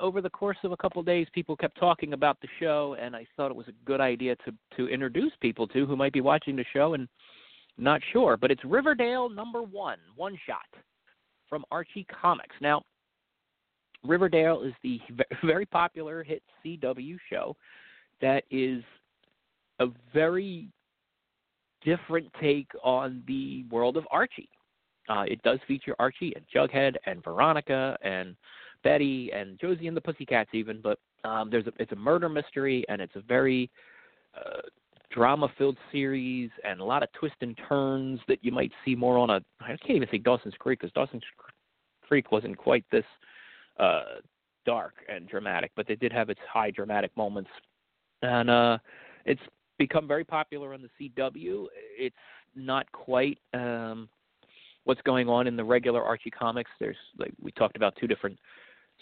[0.00, 3.16] over the course of a couple of days, people kept talking about the show, and
[3.16, 6.20] I thought it was a good idea to to introduce people to who might be
[6.20, 7.08] watching the show and
[7.78, 8.36] not sure.
[8.36, 10.66] But it's Riverdale number one, one shot
[11.48, 12.54] from Archie Comics.
[12.60, 12.82] Now,
[14.04, 15.00] Riverdale is the
[15.44, 17.56] very popular hit CW show
[18.20, 18.82] that is
[19.80, 20.68] a very
[21.84, 24.48] different take on the world of Archie.
[25.08, 28.36] Uh, it does feature Archie and Jughead and Veronica and
[28.84, 32.84] Betty and Josie and the Pussycats even, but um, there's a it's a murder mystery
[32.88, 33.70] and it's a very
[34.36, 34.60] uh,
[35.10, 39.30] drama-filled series and a lot of twists and turns that you might see more on
[39.30, 41.24] a I can't even say Dawson's Creek because Dawson's
[42.02, 43.04] Creek wasn't quite this
[43.80, 44.20] uh,
[44.66, 47.50] dark and dramatic, but they did have its high dramatic moments,
[48.22, 48.78] and uh,
[49.24, 49.40] it's
[49.78, 51.66] become very popular on the CW.
[51.96, 52.16] It's
[52.54, 54.08] not quite um,
[54.84, 56.70] what's going on in the regular Archie comics.
[56.80, 58.38] There's like we talked about two different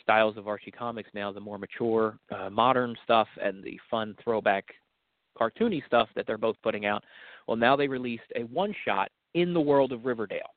[0.02, 4.64] styles of Archie comics now: the more mature, uh, modern stuff, and the fun throwback,
[5.38, 7.02] cartoony stuff that they're both putting out.
[7.46, 10.50] Well, now they released a one-shot in the world of Riverdale.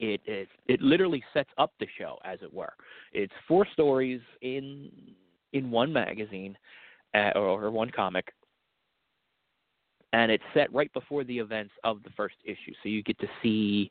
[0.00, 2.72] It, it it literally sets up the show, as it were.
[3.12, 4.90] It's four stories in
[5.52, 6.56] in one magazine
[7.14, 8.32] uh, or, or one comic,
[10.12, 12.72] and it's set right before the events of the first issue.
[12.82, 13.90] So you get to see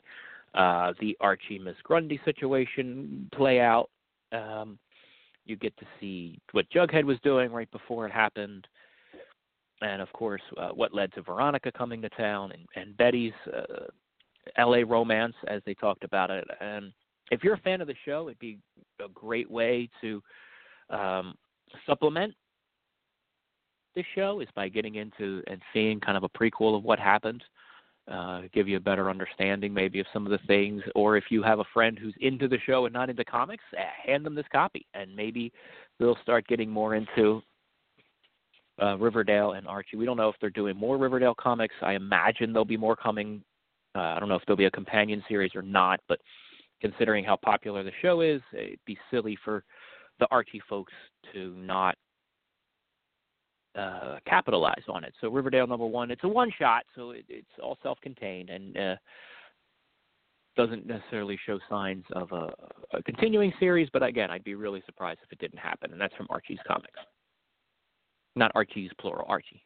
[0.53, 3.89] uh, the Archie Miss Grundy situation play out.
[4.32, 4.78] Um,
[5.45, 8.67] you get to see what Jughead was doing right before it happened,
[9.82, 13.86] and of course, uh, what led to Veronica coming to town and, and Betty's uh,
[14.57, 14.84] L.A.
[14.84, 16.45] romance, as they talked about it.
[16.59, 16.91] And
[17.32, 18.59] if you're a fan of the show, it'd be
[19.03, 20.22] a great way to
[20.89, 21.36] um,
[21.86, 22.34] supplement
[23.96, 27.44] this show is by getting into and seeing kind of a prequel of what happened,
[28.12, 30.82] uh, give you a better understanding maybe of some of the things.
[30.96, 33.82] Or if you have a friend who's into the show and not into comics, uh,
[34.06, 35.52] hand them this copy, and maybe
[36.00, 37.42] they'll start getting more into
[38.82, 39.98] uh, Riverdale and Archie.
[39.98, 41.76] We don't know if they're doing more Riverdale comics.
[41.82, 43.44] I imagine there'll be more coming.
[43.96, 46.20] Uh, I don't know if there'll be a companion series or not, but
[46.82, 49.64] considering how popular the show is, it'd be silly for
[50.20, 50.94] the Archie folks
[51.34, 51.98] to not
[53.80, 55.14] uh, capitalize on it.
[55.22, 58.96] So Riverdale number one, it's a one shot, so it, it's all self-contained and uh,
[60.56, 62.52] doesn't necessarily show signs of a,
[62.94, 63.90] a continuing series.
[63.94, 67.00] But again, I'd be really surprised if it didn't happen, and that's from Archie's comics,
[68.36, 69.64] not Archie's plural, Archie.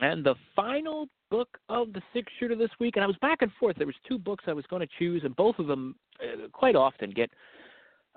[0.00, 3.50] And the final book of the six shooter this week, and I was back and
[3.58, 3.76] forth.
[3.76, 6.76] There was two books I was going to choose, and both of them uh, quite
[6.76, 7.30] often get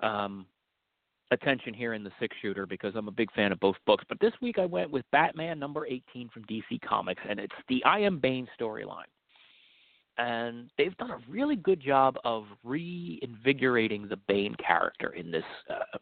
[0.00, 0.46] um,
[1.30, 4.04] attention here in the six shooter because I'm a big fan of both books.
[4.08, 7.82] But this week I went with Batman number 18 from DC Comics, and it's the
[7.84, 9.04] I Am Bane storyline.
[10.18, 15.44] And they've done a really good job of reinvigorating the Bane character in this.
[15.68, 15.98] Uh,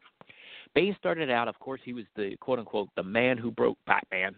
[0.74, 4.34] Bane started out, of course, he was the quote unquote the man who broke Batman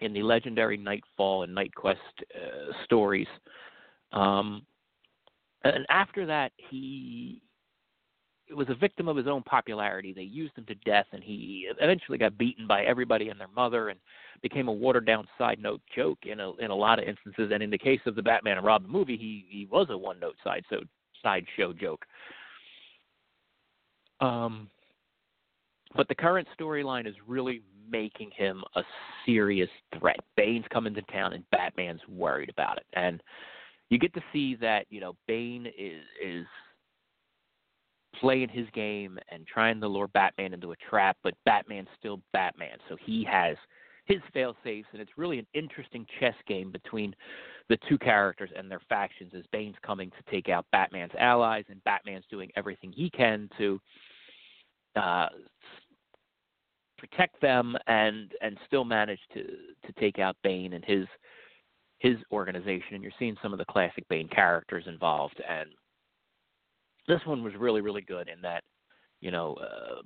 [0.00, 1.96] in the legendary Knightfall and Knightquest
[2.34, 3.28] uh, stories.
[4.12, 4.66] Um,
[5.64, 7.42] and after that, he
[8.54, 10.12] was a victim of his own popularity.
[10.12, 13.88] They used him to death, and he eventually got beaten by everybody and their mother,
[13.88, 13.98] and
[14.42, 17.50] became a watered down side note joke in a in a lot of instances.
[17.52, 20.20] And in the case of the Batman and Robin movie, he he was a one
[20.20, 20.80] note side so
[21.22, 22.04] sideshow joke.
[24.20, 24.70] Um,
[25.94, 28.82] but the current storyline is really making him a
[29.24, 30.18] serious threat.
[30.36, 33.22] Bane's coming to town, and Batman's worried about it, and
[33.88, 36.46] you get to see that you know Bane is is
[38.20, 42.78] playing his game and trying to lure Batman into a trap, but Batman's still Batman,
[42.88, 43.56] so he has
[44.06, 47.14] his fail safes, and it's really an interesting chess game between
[47.68, 51.82] the two characters and their factions as Bane's coming to take out Batman's allies, and
[51.84, 53.80] Batman's doing everything he can to
[54.94, 55.26] uh,
[56.98, 61.06] protect them and and still manage to to take out Bane and his
[61.98, 62.94] his organization.
[62.94, 65.68] And you're seeing some of the classic Bane characters involved, and
[67.08, 68.62] this one was really really good in that
[69.20, 70.02] you know uh,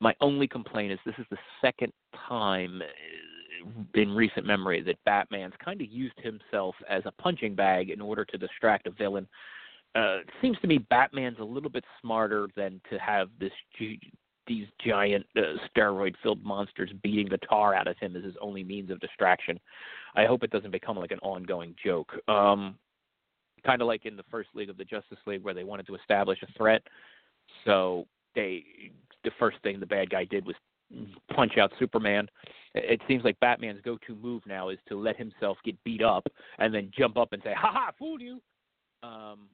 [0.00, 1.92] my only complaint is this is the second
[2.28, 7.90] time uh, in recent memory that Batman's kind of used himself as a punching bag
[7.90, 9.26] in order to distract a villain.
[9.94, 13.52] Uh, seems to me Batman's a little bit smarter than to have this
[14.46, 18.90] these giant uh, steroid-filled monsters beating the tar out of him as his only means
[18.90, 19.60] of distraction.
[20.16, 22.12] I hope it doesn't become like an ongoing joke.
[22.28, 22.76] Um,
[23.64, 25.94] kind of like in the first League of the Justice League where they wanted to
[25.94, 26.82] establish a threat.
[27.64, 28.64] So they
[29.24, 30.54] the first thing the bad guy did was
[31.34, 32.28] punch out Superman.
[32.74, 36.26] It seems like Batman's go-to move now is to let himself get beat up
[36.58, 38.40] and then jump up and say, "Ha ha, fooled you."
[39.02, 39.48] Um,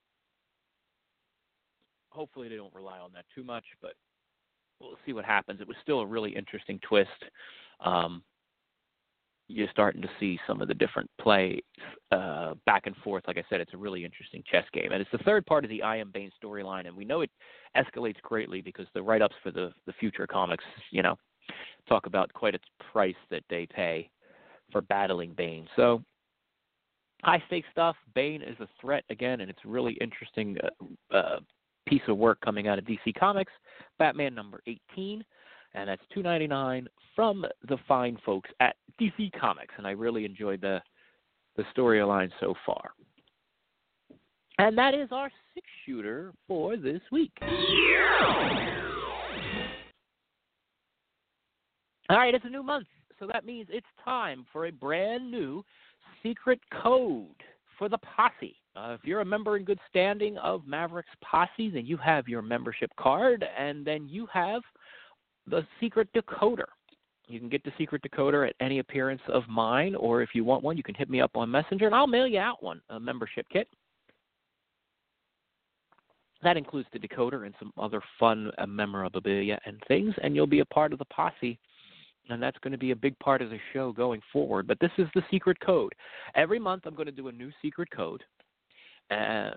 [2.10, 3.94] hopefully they don't rely on that too much, but
[4.80, 5.60] we'll see what happens.
[5.60, 7.10] It was still a really interesting twist.
[7.80, 8.22] Um,
[9.48, 11.60] you're starting to see some of the different plays
[12.12, 13.24] uh, back and forth.
[13.26, 15.70] Like I said, it's a really interesting chess game, and it's the third part of
[15.70, 17.30] the I Am Bane storyline, and we know it
[17.76, 21.16] escalates greatly because the write-ups for the the future comics, you know,
[21.88, 22.58] talk about quite a
[22.92, 24.10] price that they pay
[24.72, 25.68] for battling Bane.
[25.76, 26.02] So
[27.22, 27.96] high stakes stuff.
[28.14, 31.40] Bane is a threat again, and it's really interesting uh, uh,
[31.86, 33.52] piece of work coming out of DC Comics.
[33.98, 35.24] Batman number 18,
[35.74, 40.80] and that's 2.99 from the fine folks at DC Comics, and I really enjoyed the
[41.56, 42.90] the storyline so far.
[44.58, 47.32] And that is our six shooter for this week.
[52.10, 52.86] All right, it's a new month,
[53.18, 55.64] so that means it's time for a brand new
[56.22, 57.28] secret code
[57.78, 58.56] for the posse.
[58.76, 62.42] Uh, if you're a member in good standing of Mavericks Posse, then you have your
[62.42, 64.62] membership card, and then you have
[65.46, 66.66] the secret decoder.
[67.26, 70.62] You can get the secret decoder at any appearance of mine, or if you want
[70.62, 73.00] one, you can hit me up on Messenger, and I'll mail you out one, a
[73.00, 73.68] membership kit.
[76.42, 80.60] That includes the decoder and some other fun uh, memorabilia and things, and you'll be
[80.60, 81.58] a part of the posse
[82.30, 84.66] and that's going to be a big part of the show going forward.
[84.66, 85.92] But this is the secret code.
[86.34, 88.22] Every month, I'm going to do a new secret code,
[89.10, 89.50] uh,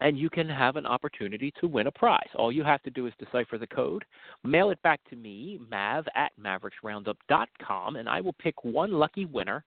[0.00, 2.28] and you can have an opportunity to win a prize.
[2.34, 4.04] All you have to do is decipher the code,
[4.44, 9.64] mail it back to me, mav at mavericksroundup.com, and I will pick one lucky winner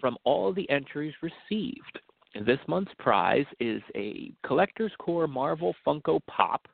[0.00, 1.98] from all the entries received.
[2.34, 6.68] And this month's prize is a Collector's Corps Marvel Funko Pop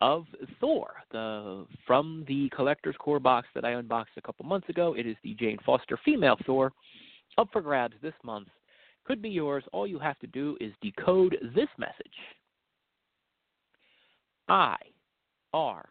[0.00, 0.24] of
[0.60, 0.94] Thor.
[1.10, 5.16] The from the collector's corps box that I unboxed a couple months ago, it is
[5.22, 6.72] the Jane Foster female Thor
[7.36, 8.48] up for grabs this month.
[9.08, 9.64] Could be yours.
[9.72, 12.12] All you have to do is decode this message.
[14.50, 14.76] I
[15.54, 15.88] R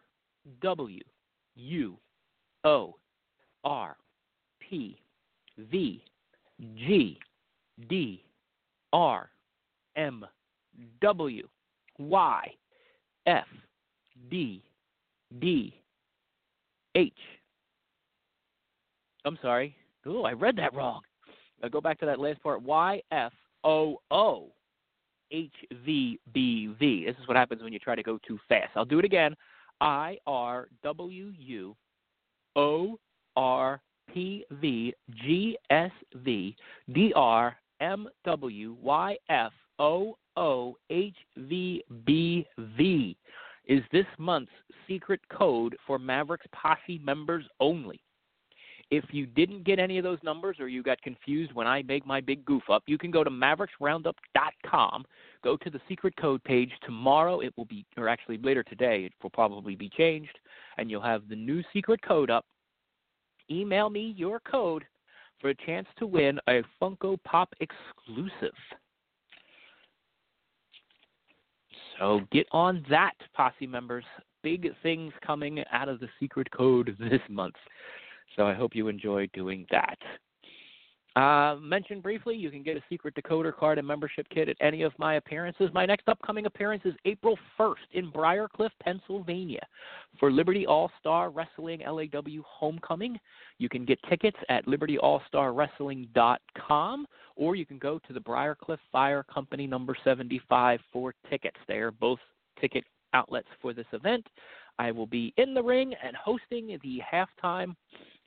[0.62, 1.02] W
[1.56, 1.96] U
[2.62, 2.94] O
[3.64, 3.96] R
[4.60, 4.96] P
[5.58, 6.04] V
[6.76, 7.18] G
[7.88, 8.24] D
[8.92, 9.28] R
[9.96, 10.24] M
[11.00, 11.48] W
[11.98, 12.54] Y
[13.26, 13.46] F
[14.30, 14.62] D
[15.40, 15.74] D
[16.94, 17.12] H.
[19.24, 19.74] I'm sorry.
[20.06, 21.00] Oh, I read that wrong.
[21.62, 22.62] I'll go back to that last part.
[22.62, 23.32] Y F
[23.64, 24.48] O O
[25.30, 25.52] H
[25.84, 27.04] V B V.
[27.06, 28.70] This is what happens when you try to go too fast.
[28.76, 29.34] I'll do it again.
[29.80, 31.76] I R W U
[32.56, 32.98] O
[33.36, 33.80] R
[34.12, 34.94] P V
[35.24, 36.56] G S V
[36.92, 42.46] D R M W Y F O O H V B
[42.76, 43.16] V
[43.66, 44.50] is this month's
[44.88, 48.00] secret code for Mavericks Posse members only.
[48.90, 52.06] If you didn't get any of those numbers or you got confused when I make
[52.06, 55.04] my big goof up, you can go to mavericksroundup.com,
[55.44, 56.70] go to the secret code page.
[56.86, 60.38] Tomorrow it will be, or actually later today, it will probably be changed,
[60.78, 62.46] and you'll have the new secret code up.
[63.50, 64.84] Email me your code
[65.40, 68.54] for a chance to win a Funko Pop exclusive.
[71.98, 74.04] So get on that, posse members.
[74.42, 77.56] Big things coming out of the secret code this month.
[78.38, 79.98] So I hope you enjoy doing that.
[81.16, 84.82] Uh, mentioned briefly, you can get a secret decoder card and membership kit at any
[84.82, 85.68] of my appearances.
[85.74, 89.66] My next upcoming appearance is April 1st in Briarcliff, Pennsylvania
[90.20, 93.18] for Liberty All Star Wrestling LAW Homecoming.
[93.58, 99.66] You can get tickets at libertyallstarwrestling.com or you can go to the Briarcliff Fire Company
[99.66, 101.56] number 75 for tickets.
[101.66, 102.20] They are both
[102.60, 104.24] ticket outlets for this event.
[104.78, 107.74] I will be in the ring and hosting the halftime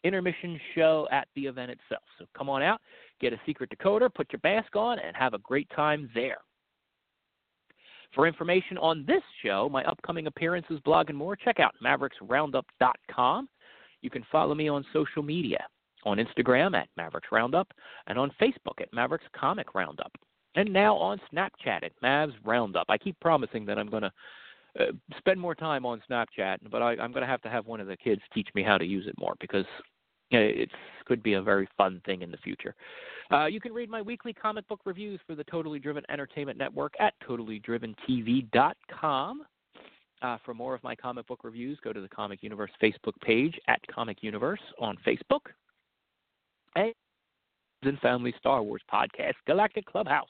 [0.04, 2.04] intermission show at the event itself.
[2.20, 2.82] So come on out,
[3.20, 6.40] get a secret decoder, put your mask on, and have a great time there.
[8.14, 13.50] For information on this show, my upcoming appearances, blog, and more, check out mavericksroundup.com.
[14.02, 15.66] You can follow me on social media
[16.04, 17.72] on Instagram at Mavericks Roundup
[18.08, 20.12] and on Facebook at Mavericks Comic Roundup.
[20.56, 22.86] And now on Snapchat at Mavs Roundup.
[22.90, 24.12] I keep promising that I'm going to
[24.80, 24.86] uh,
[25.18, 27.88] spend more time on Snapchat, but I, I'm going to have to have one of
[27.88, 29.66] the kids teach me how to use it more because
[30.32, 30.70] it
[31.06, 32.74] could be a very fun thing in the future.
[33.32, 36.94] Uh, you can read my weekly comic book reviews for the Totally Driven Entertainment Network
[37.00, 39.42] at totallydriventv.com.
[40.22, 43.60] Uh, for more of my comic book reviews, go to the Comic Universe Facebook page
[43.68, 45.40] at Comic Universe on Facebook.
[46.76, 46.94] And
[48.02, 50.30] Family Star Wars podcast, Galactic Clubhouse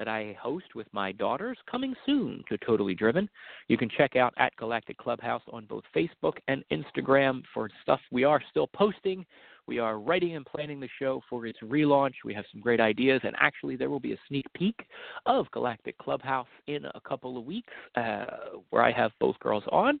[0.00, 3.28] that I host with my daughters coming soon to Totally Driven.
[3.68, 8.24] You can check out at Galactic Clubhouse on both Facebook and Instagram for stuff we
[8.24, 9.26] are still posting.
[9.66, 12.14] We are writing and planning the show for its relaunch.
[12.24, 14.86] We have some great ideas, and actually, there will be a sneak peek
[15.26, 18.24] of Galactic Clubhouse in a couple of weeks uh,
[18.70, 20.00] where I have both girls on.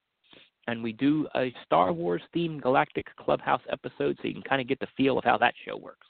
[0.66, 4.68] And we do a Star Wars themed Galactic Clubhouse episode so you can kind of
[4.68, 6.06] get the feel of how that show works.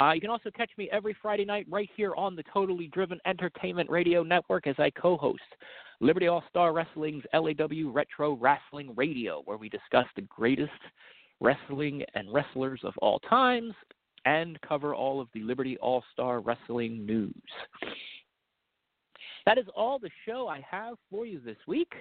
[0.00, 3.18] Uh, you can also catch me every Friday night right here on the Totally Driven
[3.26, 5.40] Entertainment Radio Network as I co host
[6.00, 10.70] Liberty All Star Wrestling's LAW Retro Wrestling Radio, where we discuss the greatest
[11.40, 13.72] wrestling and wrestlers of all times
[14.26, 17.32] and cover all of the Liberty All Star Wrestling news.
[19.46, 21.92] That is all the show I have for you this week.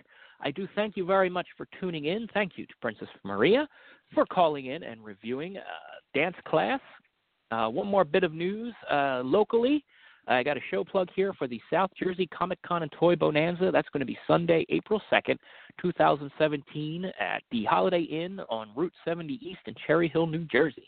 [0.41, 2.27] I do thank you very much for tuning in.
[2.33, 3.67] Thank you to Princess Maria
[4.13, 5.61] for calling in and reviewing uh,
[6.13, 6.81] Dance Class.
[7.51, 9.83] Uh, one more bit of news uh, locally.
[10.27, 13.69] I got a show plug here for the South Jersey Comic Con and Toy Bonanza.
[13.71, 15.37] That's going to be Sunday, April 2nd,
[15.79, 20.85] 2017, at the Holiday Inn on Route 70 East in Cherry Hill, New Jersey.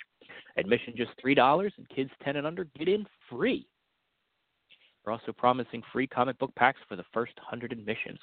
[0.57, 3.67] Admission just $3, and kids 10 and under get in free.
[5.05, 8.19] We're also promising free comic book packs for the first 100 admissions.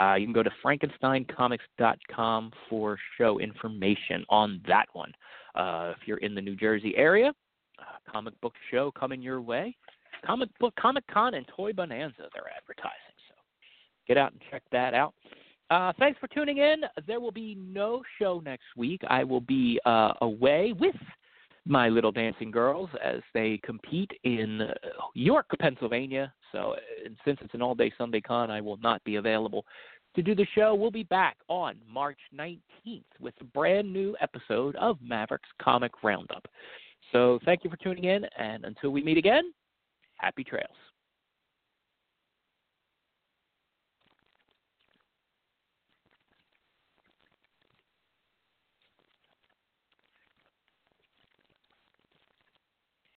[0.00, 5.12] Uh, you can go to frankensteincomics.com for show information on that one.
[5.54, 7.32] Uh, if you're in the New Jersey area,
[7.80, 9.76] uh, comic book show coming your way.
[10.24, 13.16] Comic book Comic Con and Toy Bonanza they're advertising.
[13.28, 13.34] So
[14.06, 15.14] get out and check that out.
[15.70, 16.82] Uh, thanks for tuning in.
[17.06, 19.00] There will be no show next week.
[19.08, 20.96] I will be uh, away with
[21.64, 24.62] my little dancing girls as they compete in
[25.14, 26.32] York, Pennsylvania.
[26.50, 26.74] So,
[27.24, 29.64] since it's an all-day Sunday con, I will not be available
[30.16, 30.74] to do the show.
[30.74, 36.46] We'll be back on March 19th with a brand new episode of Mavericks Comic Roundup.
[37.12, 39.52] So, thank you for tuning in, and until we meet again,
[40.18, 40.76] happy trails.